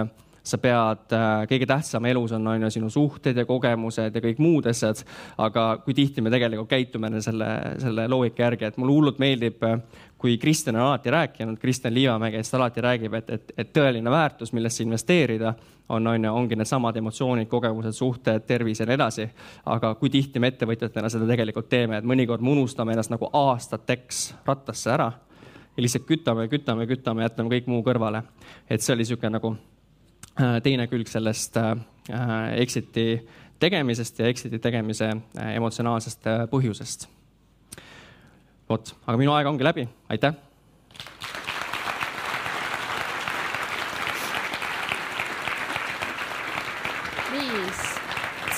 sa 0.50 0.58
pead, 0.62 1.06
äh, 1.16 1.46
kõige 1.50 1.68
tähtsam 1.70 2.06
elus 2.10 2.34
on, 2.36 2.48
on 2.48 2.66
ju 2.66 2.70
sinu 2.74 2.90
suhted 2.90 3.38
ja 3.38 3.46
kogemused 3.46 4.16
ja 4.16 4.22
kõik 4.24 4.42
muud 4.42 4.70
asjad. 4.70 5.04
aga 5.38 5.82
kui 5.86 5.94
tihti 5.94 6.22
me 6.22 6.32
tegelikult 6.34 6.70
käitume 6.70 7.22
selle, 7.22 7.50
selle 7.80 8.08
loogika 8.08 8.44
järgi, 8.44 8.66
et 8.66 8.78
mulle 8.78 8.96
hullult 8.96 9.20
meeldib, 9.20 9.64
äh, 9.64 9.80
kui 10.20 10.38
Kristjan 10.38 10.76
on 10.76 10.88
alati 10.90 11.12
rääkinud, 11.14 11.60
Kristjan 11.60 11.94
Liivamäe, 11.94 12.32
kes 12.32 12.54
alati 12.54 12.82
räägib, 12.82 13.14
et, 13.14 13.30
et, 13.30 13.54
et 13.58 13.72
tõeline 13.74 14.12
väärtus, 14.12 14.52
millesse 14.54 14.84
investeerida, 14.84 15.54
on, 15.90 16.08
on 16.08 16.26
ju, 16.26 16.34
ongi 16.34 16.58
needsamad 16.60 16.98
emotsioonid, 17.00 17.48
kogemused, 17.48 17.96
suhted, 17.96 18.44
tervis 18.48 18.80
ja 18.80 18.90
nii 18.90 19.00
edasi. 19.00 19.30
aga 19.66 19.96
kui 19.96 20.10
tihti 20.10 20.40
me 20.40 20.52
ettevõtjatena 20.52 21.10
seda 21.10 21.30
tegelikult 21.30 21.70
teeme, 21.70 21.98
et 21.98 22.06
mõnikord 22.06 22.44
me 22.44 22.58
unustame 22.58 22.94
ennast 22.94 23.14
nagu 23.14 23.30
aastateks 23.34 24.30
rattasse 24.46 24.92
ära 24.92 25.12
ja 25.80 25.84
lihtsalt 25.84 26.06
kütame, 26.06 26.48
kütame, 26.52 26.88
kütame, 26.88 27.24
jätame 27.24 27.56
kõik 27.56 27.68
muu 27.72 27.84
kõrvale. 27.84 28.24
et 28.70 28.82
see 28.82 28.94
oli 28.94 29.06
niisugune 29.06 29.38
nagu 29.38 29.56
teine 30.64 30.88
külg 30.88 31.10
sellest 31.12 31.58
äh, 31.60 31.76
exit'i 32.60 33.08
tegemisest 33.60 34.22
ja 34.22 34.30
exit'i 34.32 34.60
tegemise 34.64 35.12
äh, 35.12 35.56
emotsionaalsest 35.60 36.30
põhjusest. 36.52 37.08
vot, 38.70 38.94
aga 39.08 39.18
minu 39.18 39.34
aeg 39.34 39.50
ongi 39.50 39.66
läbi, 39.66 39.90
aitäh. 40.10 40.38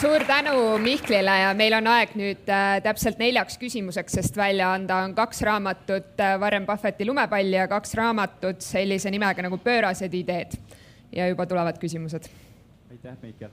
suur 0.02 0.24
tänu 0.26 0.80
Mihklile 0.82 1.34
ja 1.44 1.50
meil 1.54 1.76
on 1.78 1.86
aeg 1.92 2.16
nüüd 2.18 2.48
täpselt 2.82 3.20
neljaks 3.22 3.60
küsimuseks, 3.62 4.16
sest 4.18 4.38
välja 4.38 4.72
anda 4.74 5.04
on 5.06 5.14
kaks 5.14 5.44
raamatut, 5.46 6.18
Warren 6.42 6.66
Buffetti 6.66 7.06
lumepall 7.06 7.54
ja 7.54 7.68
kaks 7.70 7.94
raamatut 8.00 8.66
sellise 8.66 9.14
nimega 9.14 9.46
nagu 9.46 9.60
Pöörased 9.62 10.18
ideed 10.18 10.58
ja 11.12 11.28
juba 11.28 11.46
tulevad 11.46 11.78
küsimused. 11.80 12.30
aitäh, 12.92 13.18
Mihkel. 13.22 13.50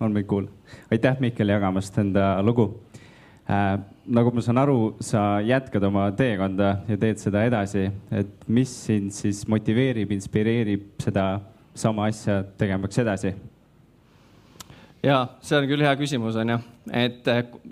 on 0.00 0.12
meid 0.12 0.26
kuulda? 0.26 0.50
aitäh, 0.90 1.20
Mihkel, 1.20 1.48
jagamast 1.48 1.98
enda 1.98 2.42
lugu 2.42 2.82
äh,. 3.50 3.78
nagu 4.06 4.30
ma 4.30 4.40
saan 4.40 4.58
aru, 4.58 4.96
sa 5.00 5.40
jätkad 5.40 5.82
oma 5.82 6.10
teekonda 6.12 6.76
ja 6.88 6.96
teed 6.96 7.18
seda 7.18 7.44
edasi, 7.44 7.90
et 8.10 8.48
mis 8.48 8.72
sind 8.86 9.10
siis 9.10 9.46
motiveerib, 9.48 10.10
inspireerib 10.10 10.94
seda 11.02 11.40
sama 11.74 12.06
asja 12.06 12.42
tegemaks 12.58 12.98
edasi? 12.98 13.34
ja 15.02 15.26
see 15.40 15.58
on 15.58 15.68
küll 15.68 15.82
hea 15.82 15.96
küsimus, 15.96 16.36
onju, 16.36 16.58
et 16.92 17.26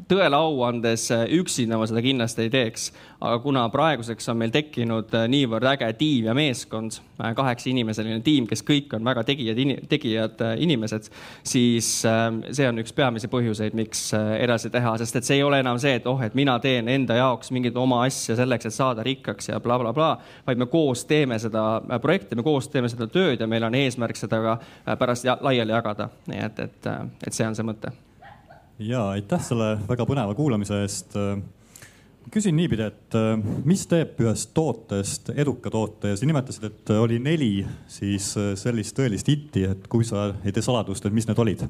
tõele 0.09 0.39
au 0.39 0.63
andes 0.67 1.09
üksinda 1.13 1.79
ma 1.79 1.87
seda 1.87 2.03
kindlasti 2.05 2.47
ei 2.47 2.51
teeks, 2.51 2.89
aga 3.25 3.39
kuna 3.39 3.65
praeguseks 3.73 4.29
on 4.29 4.39
meil 4.41 4.53
tekkinud 4.55 5.13
äh, 5.17 5.27
niivõrd 5.33 5.67
äge 5.75 5.89
tiim 5.99 6.29
ja 6.29 6.35
meeskond, 6.37 6.99
äh, 7.21 7.33
kaheksaiinimeseline 7.37 8.21
tiim, 8.25 8.49
kes 8.51 8.65
kõik 8.67 8.93
on 8.97 9.05
väga 9.07 9.25
tegijad, 9.29 9.61
tegijad 9.89 10.43
äh, 10.45 10.55
inimesed, 10.65 11.09
siis 11.47 11.89
ähm, 12.09 12.43
see 12.51 12.69
on 12.69 12.81
üks 12.83 12.95
peamisi 12.97 13.31
põhjuseid, 13.33 13.77
miks 13.77 14.07
edasi 14.15 14.71
teha, 14.75 14.97
sest 15.01 15.21
et 15.21 15.29
see 15.29 15.39
ei 15.41 15.47
ole 15.47 15.63
enam 15.65 15.81
see, 15.81 15.97
et 16.01 16.09
oh, 16.11 16.21
et 16.25 16.37
mina 16.37 16.59
teen 16.63 16.89
enda 16.93 17.19
jaoks 17.21 17.53
mingit 17.55 17.77
oma 17.81 18.03
asja 18.09 18.37
selleks, 18.39 18.69
et 18.69 18.77
saada 18.77 19.05
rikkaks 19.07 19.53
ja 19.53 19.61
blablabla 19.61 19.95
bla, 19.95 20.15
bla, 20.17 20.43
vaid 20.47 20.61
me 20.61 20.69
koos 20.71 21.07
teeme 21.09 21.39
seda 21.41 21.65
projekti, 22.03 22.37
me 22.37 22.47
koos 22.47 22.69
teeme 22.73 22.91
seda 22.93 23.09
tööd 23.11 23.41
ja 23.41 23.49
meil 23.51 23.65
on 23.65 23.77
eesmärk 23.79 24.19
seda 24.21 24.41
ka 24.45 24.59
pärast 25.01 25.29
laiali 25.41 25.73
jagada. 25.73 26.11
nii 26.29 26.43
et, 26.45 26.67
et, 26.69 26.91
et 27.27 27.33
see 27.33 27.47
on 27.49 27.57
see 27.57 27.67
mõte. 27.67 27.93
Ja 28.79 29.09
aitäh 29.15 29.43
selle 29.43 29.77
väga 29.89 30.07
põneva 30.09 30.35
kuulamise 30.35 30.81
eest 30.83 31.15
küsin 32.33 32.57
niipidi, 32.57 32.87
et 32.89 33.17
äh, 33.19 33.35
mis 33.67 33.85
teeb 33.91 34.19
ühest 34.25 34.53
tootest 34.57 35.31
eduka 35.37 35.73
toote 35.73 36.13
ja 36.13 36.19
sa 36.19 36.29
nimetasid, 36.29 36.69
et 36.71 36.93
äh, 36.95 37.01
oli 37.03 37.19
neli 37.23 37.53
siis 37.91 38.33
äh, 38.41 38.53
sellist 38.59 38.97
tõelist 38.99 39.29
hitti, 39.31 39.67
et 39.69 39.89
kui 39.93 40.07
sa 40.09 40.31
ei 40.45 40.55
tee 40.55 40.65
saladust, 40.65 41.05
et 41.07 41.17
mis 41.17 41.29
need 41.29 41.43
olid? 41.45 41.67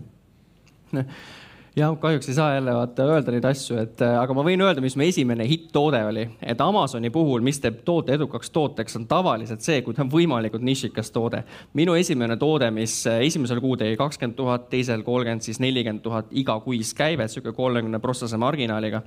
Jah, 1.77 1.97
kahjuks 2.01 2.29
ei 2.29 2.35
saa 2.35 2.55
jälle 2.55 2.75
vaata 2.75 3.07
öelda 3.11 3.33
neid 3.35 3.45
asju, 3.49 3.79
et 3.83 4.03
aga 4.07 4.37
ma 4.37 4.45
võin 4.47 4.63
öelda, 4.63 4.83
mis 4.85 4.95
mu 4.99 5.05
esimene 5.07 5.47
hitt-toode 5.49 6.01
oli, 6.07 6.25
et 6.43 6.61
Amazoni 6.63 7.11
puhul, 7.15 7.43
mis 7.45 7.59
teeb 7.63 7.81
toote 7.87 8.15
edukaks 8.15 8.53
tooteks, 8.55 8.97
on 9.01 9.09
tavaliselt 9.11 9.65
see, 9.65 9.81
kui 9.83 9.97
ta 9.97 10.05
on 10.05 10.13
võimalikult 10.13 10.63
nišikas 10.65 11.11
toode. 11.15 11.43
minu 11.75 11.97
esimene 11.99 12.37
toode, 12.41 12.71
mis 12.75 13.01
esimesel 13.17 13.61
kuul 13.65 13.79
tegi 13.81 13.99
kakskümmend 13.99 14.39
tuhat, 14.39 14.69
teisel 14.71 15.03
kolmkümmend, 15.03 15.43
siis 15.43 15.61
nelikümmend 15.61 16.03
tuhat 16.03 16.31
igakuist 16.31 16.97
käivet, 16.97 17.31
sihuke 17.31 17.53
kolmekümne 17.53 17.99
protsesse 17.99 18.37
marginaaliga 18.37 19.03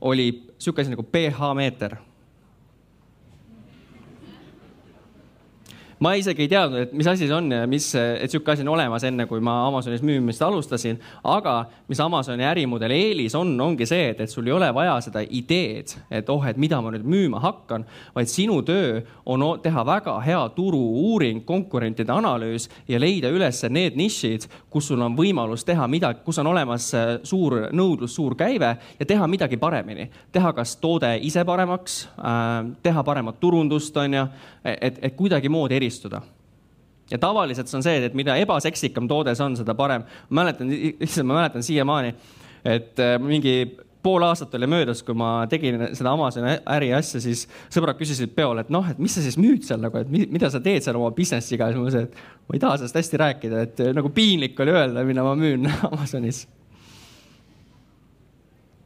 oli 0.00 0.28
sihuke 0.58 0.82
asi 0.82 0.94
nagu 0.94 1.02
pH-meeter 1.02 1.96
ma 6.00 6.14
isegi 6.18 6.44
ei 6.44 6.50
teadnud, 6.50 6.86
et 6.86 6.92
mis 6.96 7.06
asi 7.06 7.28
see 7.28 7.36
on 7.36 7.50
ja 7.52 7.66
mis, 7.70 7.90
et 7.94 8.30
sihuke 8.30 8.52
asi 8.52 8.64
on 8.64 8.72
olemas, 8.74 9.04
enne 9.06 9.26
kui 9.30 9.42
ma 9.44 9.60
Amazonis 9.68 10.02
müümist 10.02 10.42
alustasin. 10.42 10.98
aga 11.24 11.66
mis 11.88 12.00
Amazoni 12.00 12.44
ärimudeli 12.44 12.98
eelis 13.08 13.34
on, 13.34 13.54
ongi 13.60 13.86
see, 13.86 14.10
et, 14.10 14.20
et 14.20 14.30
sul 14.30 14.46
ei 14.46 14.52
ole 14.52 14.70
vaja 14.74 14.96
seda 15.04 15.22
ideed, 15.24 15.94
et 16.10 16.30
oh, 16.30 16.44
et 16.46 16.58
mida 16.60 16.80
ma 16.82 16.92
nüüd 16.94 17.06
müüma 17.06 17.40
hakkan, 17.42 17.84
vaid 18.14 18.30
sinu 18.30 18.60
töö 18.66 19.02
on 19.26 19.44
teha 19.62 19.84
väga 19.86 20.16
hea 20.24 20.40
turu-uuring, 20.56 21.44
konkurentide 21.44 22.12
analüüs 22.12 22.68
ja 22.88 23.00
leida 23.00 23.30
üles 23.32 23.62
need 23.70 23.98
nišid, 23.98 24.48
kus 24.70 24.88
sul 24.90 25.02
on 25.04 25.16
võimalus 25.16 25.64
teha 25.66 25.86
midagi, 25.90 26.22
kus 26.24 26.38
on 26.42 26.50
olemas 26.50 26.90
äh, 26.96 27.14
suur 27.26 27.68
nõudlus, 27.72 28.14
suur 28.16 28.36
käive 28.38 28.74
ja 28.98 29.06
teha 29.06 29.26
midagi 29.30 29.56
paremini. 29.60 30.08
teha 30.32 30.52
kas 30.52 30.76
toode 30.76 31.10
ise 31.22 31.44
paremaks, 31.44 32.04
äh, 32.18 32.72
teha 32.82 33.04
paremat 33.04 33.40
turundust, 33.40 33.96
on 33.96 34.14
ju, 34.14 34.26
et, 34.64 34.98
et 35.02 35.16
kuidagimoodi 35.16 35.78
eristuda 35.84 36.24
ja 37.10 37.20
tavaliselt 37.20 37.68
see 37.68 37.78
on 37.78 37.84
see, 37.84 38.02
et 38.08 38.14
mida 38.16 38.36
ebaseksikam 38.40 39.08
toode 39.10 39.34
see 39.36 39.44
on, 39.44 39.56
seda 39.58 39.74
parem. 39.76 40.04
ma 40.30 40.42
mäletan, 40.42 40.70
issand, 41.04 41.28
ma 41.28 41.40
mäletan 41.40 41.64
siiamaani, 41.66 42.14
et 42.64 43.02
äh, 43.02 43.18
mingi 43.20 43.58
pool 44.04 44.24
aastat 44.26 44.52
oli 44.58 44.68
möödas, 44.68 45.00
kui 45.04 45.16
ma 45.16 45.46
tegin 45.48 45.80
seda 45.96 46.12
Amazoni 46.12 46.58
äri 46.74 46.90
asja, 46.96 47.22
siis 47.24 47.46
sõbrad 47.72 47.96
küsisid 47.96 48.34
peol, 48.36 48.60
et 48.60 48.72
noh, 48.72 48.84
et 48.90 49.00
mis 49.00 49.14
sa 49.16 49.24
siis 49.24 49.38
müüd 49.40 49.64
seal 49.64 49.80
nagu, 49.80 49.96
et 50.00 50.10
mida 50.12 50.50
sa 50.52 50.60
teed 50.64 50.84
seal 50.84 50.98
oma 51.00 51.08
business'iga. 51.16 51.70
siis 51.70 51.80
ma 51.80 51.86
mõtlesin, 51.86 52.10
et 52.10 52.48
ma 52.48 52.58
ei 52.58 52.64
taha 52.66 52.80
sellest 52.80 53.00
hästi 53.00 53.22
rääkida, 53.22 53.62
et 53.68 53.82
nagu 53.96 54.12
piinlik 54.12 54.60
oli 54.60 54.76
öelda, 54.76 55.06
mida 55.08 55.24
ma 55.24 55.32
müün 55.40 55.70
Amazonis 55.88 56.44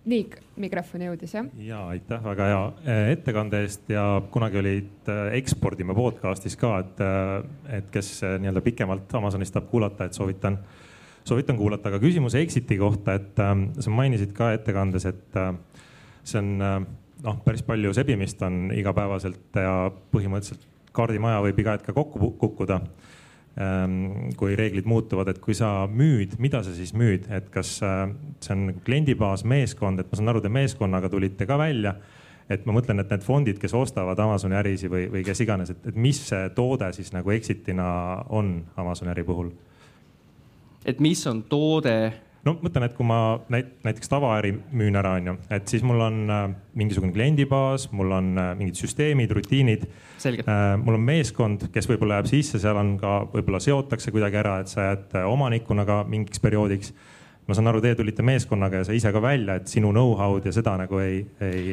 nii, 0.09 0.27
mikrofon 0.63 1.05
jõudis 1.07 1.35
jah? 1.37 1.49
ja 1.63 1.81
aitäh 1.93 2.23
väga 2.25 2.49
hea 2.49 2.61
eh, 2.85 3.11
ettekande 3.15 3.63
eest 3.65 3.91
ja 3.93 4.05
kunagi 4.33 4.61
olid 4.61 5.11
eh, 5.13 5.37
Ekspordime 5.39 5.97
podcast'is 5.97 6.57
ka, 6.61 6.75
et, 6.85 7.03
eh, 7.05 7.79
et 7.79 7.91
kes 7.95 8.13
nii-öelda 8.43 8.63
pikemalt 8.65 9.19
Amazonist 9.19 9.55
tahab 9.57 9.69
kuulata, 9.71 10.09
et 10.09 10.17
soovitan, 10.17 10.59
soovitan 11.29 11.59
kuulata. 11.61 11.93
aga 11.93 12.01
küsimus 12.03 12.39
Exiti 12.41 12.79
kohta, 12.81 13.19
et 13.19 13.37
sa 13.37 13.93
mainisid 13.93 14.33
ka 14.37 14.53
ettekandes, 14.57 15.09
et 15.11 15.39
see 16.25 16.41
on 16.41 16.57
noh, 16.59 17.39
päris 17.45 17.65
palju 17.67 17.93
sebimist 17.97 18.43
on 18.47 18.69
igapäevaselt 18.75 19.61
ja 19.61 19.91
põhimõtteliselt 20.13 20.65
kaardimaja 20.97 21.43
võib 21.45 21.61
iga 21.63 21.77
hetk 21.77 21.91
ka 21.91 21.97
kokku 21.97 22.33
kukkuda 22.41 22.81
kui 24.39 24.55
reeglid 24.57 24.87
muutuvad, 24.87 25.33
et 25.33 25.41
kui 25.43 25.55
sa 25.57 25.89
müüd, 25.91 26.37
mida 26.39 26.61
sa 26.63 26.75
siis 26.77 26.93
müüd, 26.95 27.25
et 27.35 27.49
kas 27.51 27.79
äh, 27.83 28.05
see 28.45 28.55
on 28.55 28.77
kliendibaas, 28.87 29.43
meeskond, 29.49 29.99
et 29.99 30.11
ma 30.13 30.19
saan 30.19 30.31
aru, 30.31 30.43
te 30.45 30.53
meeskonnaga 30.53 31.11
tulite 31.11 31.47
ka 31.49 31.59
välja. 31.59 31.97
et 32.49 32.63
ma 32.65 32.73
mõtlen, 32.73 32.97
et 33.03 33.11
need 33.13 33.21
fondid, 33.21 33.59
kes 33.61 33.75
ostavad 33.77 34.19
Amazoni 34.25 34.57
ärisi 34.57 34.89
või, 34.89 35.03
või 35.13 35.21
kes 35.21 35.43
iganes, 35.45 35.69
et 35.69 35.97
mis 35.97 36.17
see 36.31 36.47
toode 36.57 36.87
siis 36.97 37.11
nagu 37.13 37.31
exit'ina 37.35 37.89
on 38.33 38.63
Amazoni 38.77 39.11
äri 39.13 39.25
puhul? 39.25 39.51
et 40.87 41.01
mis 41.01 41.27
on 41.27 41.43
toode 41.43 42.13
no 42.47 42.55
mõtlen, 42.63 42.87
et 42.87 42.95
kui 42.97 43.07
ma 43.07 43.19
näit, 43.53 43.71
näiteks 43.87 44.11
tavaäri 44.11 44.53
müün 44.77 44.97
ära, 44.99 45.17
onju, 45.19 45.35
et 45.55 45.69
siis 45.71 45.85
mul 45.87 46.01
on 46.05 46.21
äh, 46.33 46.47
mingisugune 46.79 47.13
kliendibaas, 47.15 47.89
mul 47.97 48.15
on 48.19 48.33
äh, 48.39 48.55
mingid 48.59 48.79
süsteemid, 48.79 49.35
rutiinid. 49.35 49.87
Äh, 50.29 50.65
mul 50.81 50.99
on 50.99 51.05
meeskond, 51.07 51.69
kes 51.75 51.91
võib-olla 51.91 52.21
jääb 52.21 52.31
sisse, 52.31 52.63
seal 52.63 52.79
on 52.79 52.97
ka 53.01 53.21
võib-olla 53.35 53.61
seotakse 53.63 54.15
kuidagi 54.15 54.41
ära, 54.41 54.59
et 54.63 54.73
sa 54.73 54.91
jääd 54.91 55.21
omanikuna 55.27 55.87
ka 55.89 56.03
mingiks 56.09 56.43
perioodiks. 56.43 56.93
ma 57.49 57.55
saan 57.57 57.71
aru, 57.71 57.81
teie 57.81 57.97
tulite 57.97 58.21
meeskonnaga 58.21 58.83
ja 58.83 58.85
sa 58.85 58.93
ise 58.93 59.09
ka 59.09 59.23
välja, 59.25 59.55
et 59.57 59.71
sinu 59.73 59.89
know-how'd 59.89 60.45
ja 60.45 60.53
seda 60.53 60.75
nagu 60.77 60.99
ei, 61.01 61.23
ei, 61.41 61.71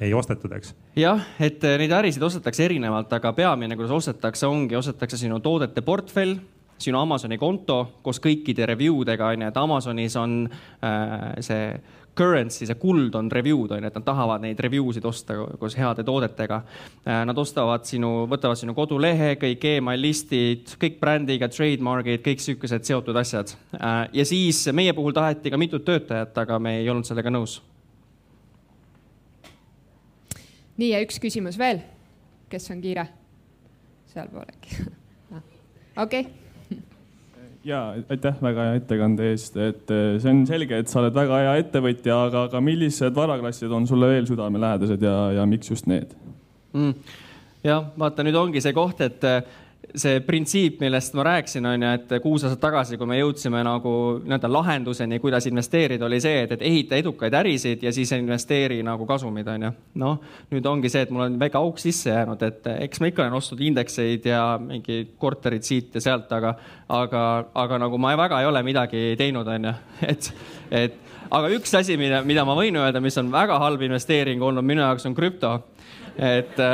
ei 0.00 0.12
ostetud, 0.14 0.52
eks? 0.52 0.74
jah, 1.00 1.22
et 1.40 1.64
neid 1.80 1.94
ärisid 1.96 2.22
ostetakse 2.22 2.66
erinevalt, 2.66 3.12
aga 3.16 3.32
peamine, 3.32 3.76
kuidas 3.76 3.94
ostetakse, 4.02 4.44
ongi, 4.46 4.76
ostetakse 4.76 5.16
sinu 5.16 5.40
toodete 5.40 5.80
portfell 5.80 6.36
sinu 6.78 6.98
Amazoni 7.00 7.38
konto 7.38 8.00
koos 8.02 8.20
kõikide 8.22 8.66
review 8.66 9.04
dega 9.06 9.30
onju, 9.32 9.48
et 9.48 9.60
Amazonis 9.60 10.16
on 10.20 10.42
äh, 10.48 11.34
see 11.44 11.68
currency, 12.14 12.66
see 12.66 12.76
kuld 12.78 13.14
on 13.18 13.28
review'd 13.30 13.72
on 13.74 13.82
ju, 13.82 13.88
et 13.88 13.96
nad 13.98 14.06
tahavad 14.06 14.42
neid 14.44 14.60
review 14.62 14.92
sid 14.94 15.04
osta 15.08 15.36
koos 15.60 15.76
heade 15.78 16.04
toodetega 16.06 16.60
äh,. 16.62 17.22
Nad 17.26 17.38
ostavad 17.40 17.86
sinu, 17.88 18.12
võtavad 18.30 18.58
sinu 18.60 18.74
kodulehe, 18.76 19.34
kõik 19.40 19.64
email 19.74 20.02
listid, 20.02 20.76
kõik 20.80 21.00
brändiga, 21.00 21.48
trademark'id, 21.50 22.22
kõik 22.24 22.44
siukesed 22.44 22.86
seotud 22.86 23.18
asjad 23.20 23.54
äh,. 23.74 24.06
ja 24.20 24.26
siis 24.28 24.64
meie 24.72 24.94
puhul 24.96 25.16
taheti 25.16 25.52
ka 25.52 25.60
mitut 25.60 25.86
töötajat, 25.86 26.36
aga 26.44 26.60
me 26.62 26.78
ei 26.82 26.90
olnud 26.90 27.08
sellega 27.08 27.32
nõus. 27.34 27.60
nii 30.78 30.94
ja 30.94 31.02
üks 31.02 31.20
küsimus 31.22 31.58
veel. 31.58 31.82
kes 32.50 32.70
on 32.70 32.80
kiire? 32.84 33.08
sealpool 34.14 34.46
äkki 34.46 34.78
okei 36.04 36.26
okay 36.26 36.43
ja 37.64 37.80
aitäh 38.12 38.40
väga 38.42 38.68
hea 38.68 38.78
ettekande 38.80 39.30
eest, 39.32 39.56
et 39.56 39.90
äh, 39.92 40.16
see 40.22 40.32
on 40.32 40.44
selge, 40.48 40.78
et 40.78 40.90
sa 40.90 41.00
oled 41.00 41.16
väga 41.16 41.40
hea 41.46 41.54
ettevõtja, 41.62 42.20
aga, 42.28 42.46
aga 42.50 42.62
millised 42.64 43.16
varaklassid 43.16 43.72
on 43.72 43.88
sulle 43.88 44.10
veel 44.12 44.28
südamelähedased 44.28 45.04
ja, 45.04 45.16
ja 45.38 45.46
miks 45.48 45.72
just 45.72 45.88
need 45.90 46.12
mm.? 46.76 46.92
jah, 47.64 47.86
vaata 48.00 48.26
nüüd 48.26 48.36
ongi 48.36 48.64
see 48.64 48.74
koht, 48.76 49.00
et 49.04 49.24
see 49.94 50.20
printsiip, 50.24 50.80
millest 50.80 51.14
ma 51.14 51.24
rääkisin, 51.26 51.66
on 51.66 51.82
ju, 51.82 51.90
et 51.98 52.12
kuus 52.22 52.44
aastat 52.44 52.60
tagasi, 52.62 52.96
kui 52.98 53.08
me 53.08 53.18
jõudsime 53.18 53.60
nagu 53.66 53.92
nii-öelda 54.22 54.50
lahenduseni, 54.50 55.18
kuidas 55.22 55.46
investeerida, 55.50 56.06
oli 56.06 56.20
see, 56.22 56.44
et, 56.44 56.54
et 56.56 56.64
ehita 56.64 56.98
edukaid 57.00 57.36
ärisid 57.38 57.84
ja 57.84 57.92
siis 57.94 58.12
investeeri 58.16 58.80
nagu 58.86 59.06
kasumid, 59.06 59.48
on 59.54 59.66
ju. 59.68 59.72
noh, 60.02 60.18
nüüd 60.52 60.68
ongi 60.70 60.90
see, 60.92 61.04
et 61.06 61.12
mul 61.14 61.26
on 61.26 61.38
väike 61.40 61.60
auk 61.60 61.80
sisse 61.82 62.10
jäänud, 62.10 62.42
et 62.46 62.68
eks 62.86 63.02
ma 63.02 63.10
ikka 63.10 63.24
olen 63.24 63.38
ostnud 63.38 63.64
indekseid 63.68 64.28
ja 64.30 64.42
mingi 64.62 65.00
korterid 65.20 65.66
siit 65.66 65.94
ja 65.94 66.04
sealt, 66.04 66.32
aga, 66.32 66.54
aga, 66.88 67.24
aga 67.64 67.80
nagu 67.86 68.00
ma 68.00 68.14
väga 68.18 68.40
ei 68.42 68.50
ole 68.50 68.62
midagi 68.66 69.06
teinud, 69.20 69.48
on 69.48 69.70
ju, 69.70 69.74
et, 70.12 70.30
et 70.70 71.00
aga 71.30 71.50
üks 71.54 71.74
asi, 71.78 71.98
mida, 72.00 72.22
mida 72.26 72.44
ma 72.48 72.56
võin 72.58 72.76
öelda, 72.80 73.02
mis 73.04 73.18
on 73.20 73.32
väga 73.32 73.58
halb 73.62 73.82
investeering 73.84 74.42
olnud 74.42 74.64
minu 74.66 74.84
jaoks, 74.84 75.06
on 75.10 75.16
krüpto. 75.16 75.58
et 76.18 76.58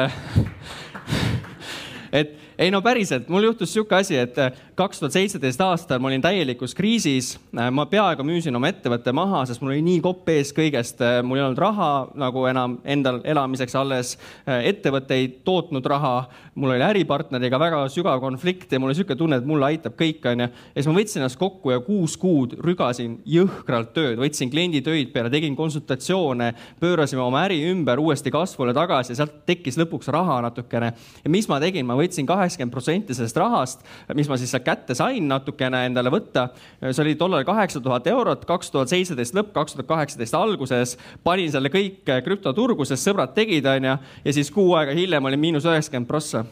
et 2.20 2.36
ei 2.60 2.68
no 2.70 2.82
päriselt, 2.84 3.28
mul 3.32 3.46
juhtus 3.48 3.72
sihuke 3.72 3.96
asi, 3.96 4.18
et 4.20 4.36
äh, 4.38 4.52
kaks 4.76 5.00
tuhat 5.00 5.14
seitseteist 5.14 5.62
aastal 5.64 6.00
ma 6.02 6.10
olin 6.10 6.20
täielikus 6.20 6.74
kriisis. 6.76 7.32
Äh, 7.56 7.70
ma 7.72 7.86
peaaegu 7.88 8.24
müüsin 8.26 8.56
oma 8.56 8.68
ettevõtte 8.68 9.14
maha, 9.16 9.46
sest 9.48 9.62
mul 9.64 9.72
oli 9.72 9.84
nii 9.86 10.02
kopp 10.04 10.28
ees 10.28 10.52
kõigest, 10.56 11.00
äh, 11.00 11.22
mul 11.24 11.40
ei 11.40 11.44
olnud 11.46 11.62
raha 11.62 11.90
nagu 12.20 12.44
enam 12.50 12.76
endal 12.84 13.22
elamiseks 13.24 13.76
alles. 13.80 14.10
ettevõte 14.44 15.16
ei 15.16 15.28
tootnud 15.44 15.86
raha, 15.88 16.26
mul 16.60 16.74
oli 16.74 16.84
äripartneriga 16.84 17.58
väga 17.60 17.80
sügav 17.92 18.20
konflikt 18.20 18.72
ja 18.72 18.80
mul 18.80 18.90
oli 18.90 18.98
sihuke 18.98 19.16
tunne, 19.16 19.38
et 19.40 19.46
mulle 19.48 19.68
aitab 19.70 19.96
kõik, 19.96 20.20
onju. 20.28 20.48
ja 20.50 20.76
siis 20.76 20.90
ma 20.90 20.96
võtsin 20.98 21.22
ennast 21.22 21.38
kokku 21.40 21.72
ja 21.72 21.80
kuus 21.84 22.16
kuud 22.20 22.58
rügasin 22.60 23.16
jõhkralt 23.24 23.94
tööd, 23.96 24.18
võtsin 24.20 24.52
klienditöid 24.52 25.14
peale, 25.14 25.32
tegin 25.32 25.56
konsultatsioone, 25.56 26.52
pöörasime 26.82 27.24
oma 27.24 27.46
äri 27.46 27.62
ümber 27.70 28.02
uuesti 28.02 28.32
kasvule 28.34 28.74
tagasi 28.76 29.14
ja 29.14 29.22
sealt 29.22 29.40
tekkis 29.48 29.78
lõpuks 29.80 30.10
raha 30.12 30.40
natukene. 30.44 30.92
ja 31.24 31.32
mis 31.32 31.48
ma 31.48 31.60
tegin, 31.62 31.88
ma 31.88 31.96
võtsin 31.96 32.28
kahe 32.28 32.49
kaheksakümmend 32.50 32.72
protsenti 32.72 33.14
sellest 33.14 33.36
rahast, 33.36 33.84
mis 34.14 34.28
ma 34.28 34.36
siis 34.38 34.50
sealt 34.50 34.64
kätte 34.66 34.94
sain 34.94 35.28
natukene 35.28 35.84
endale 35.86 36.10
võtta. 36.10 36.48
see 36.90 37.02
oli 37.02 37.14
tollal 37.14 37.44
kaheksa 37.44 37.80
tuhat 37.80 38.06
eurot, 38.06 38.44
kaks 38.44 38.70
tuhat 38.70 38.88
seitseteist 38.88 39.34
lõpp, 39.34 39.52
kaks 39.54 39.74
tuhat 39.74 39.86
kaheksateist 39.86 40.34
alguses. 40.34 40.98
panin 41.24 41.50
selle 41.52 41.68
kõik 41.68 42.04
krüptoturgu, 42.24 42.84
sest 42.84 43.06
sõbrad 43.06 43.34
tegid, 43.34 43.66
onju, 43.66 43.96
ja 44.24 44.32
siis 44.32 44.50
kuu 44.50 44.74
aega 44.74 44.92
hiljem 44.92 45.24
oli 45.24 45.36
miinus 45.36 45.64
üheksakümmend 45.64 46.08
prossa. 46.08 46.44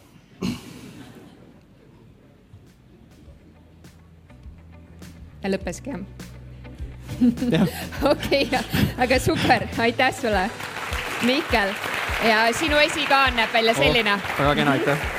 ja 5.43 5.51
lõppeski 5.51 5.91
jah? 5.91 6.01
okei, 8.13 8.49
aga 8.99 9.19
super, 9.19 9.67
aitäh 9.79 10.15
sulle, 10.15 10.51
Mihkel 11.27 11.75
ja 12.23 12.53
sinu 12.53 12.77
esikaan 12.79 13.37
näeb 13.37 13.53
välja 13.53 13.75
selline 13.75 14.19
oh,. 14.19 14.35
väga 14.39 14.55
kena, 14.55 14.77
aitäh 14.79 15.18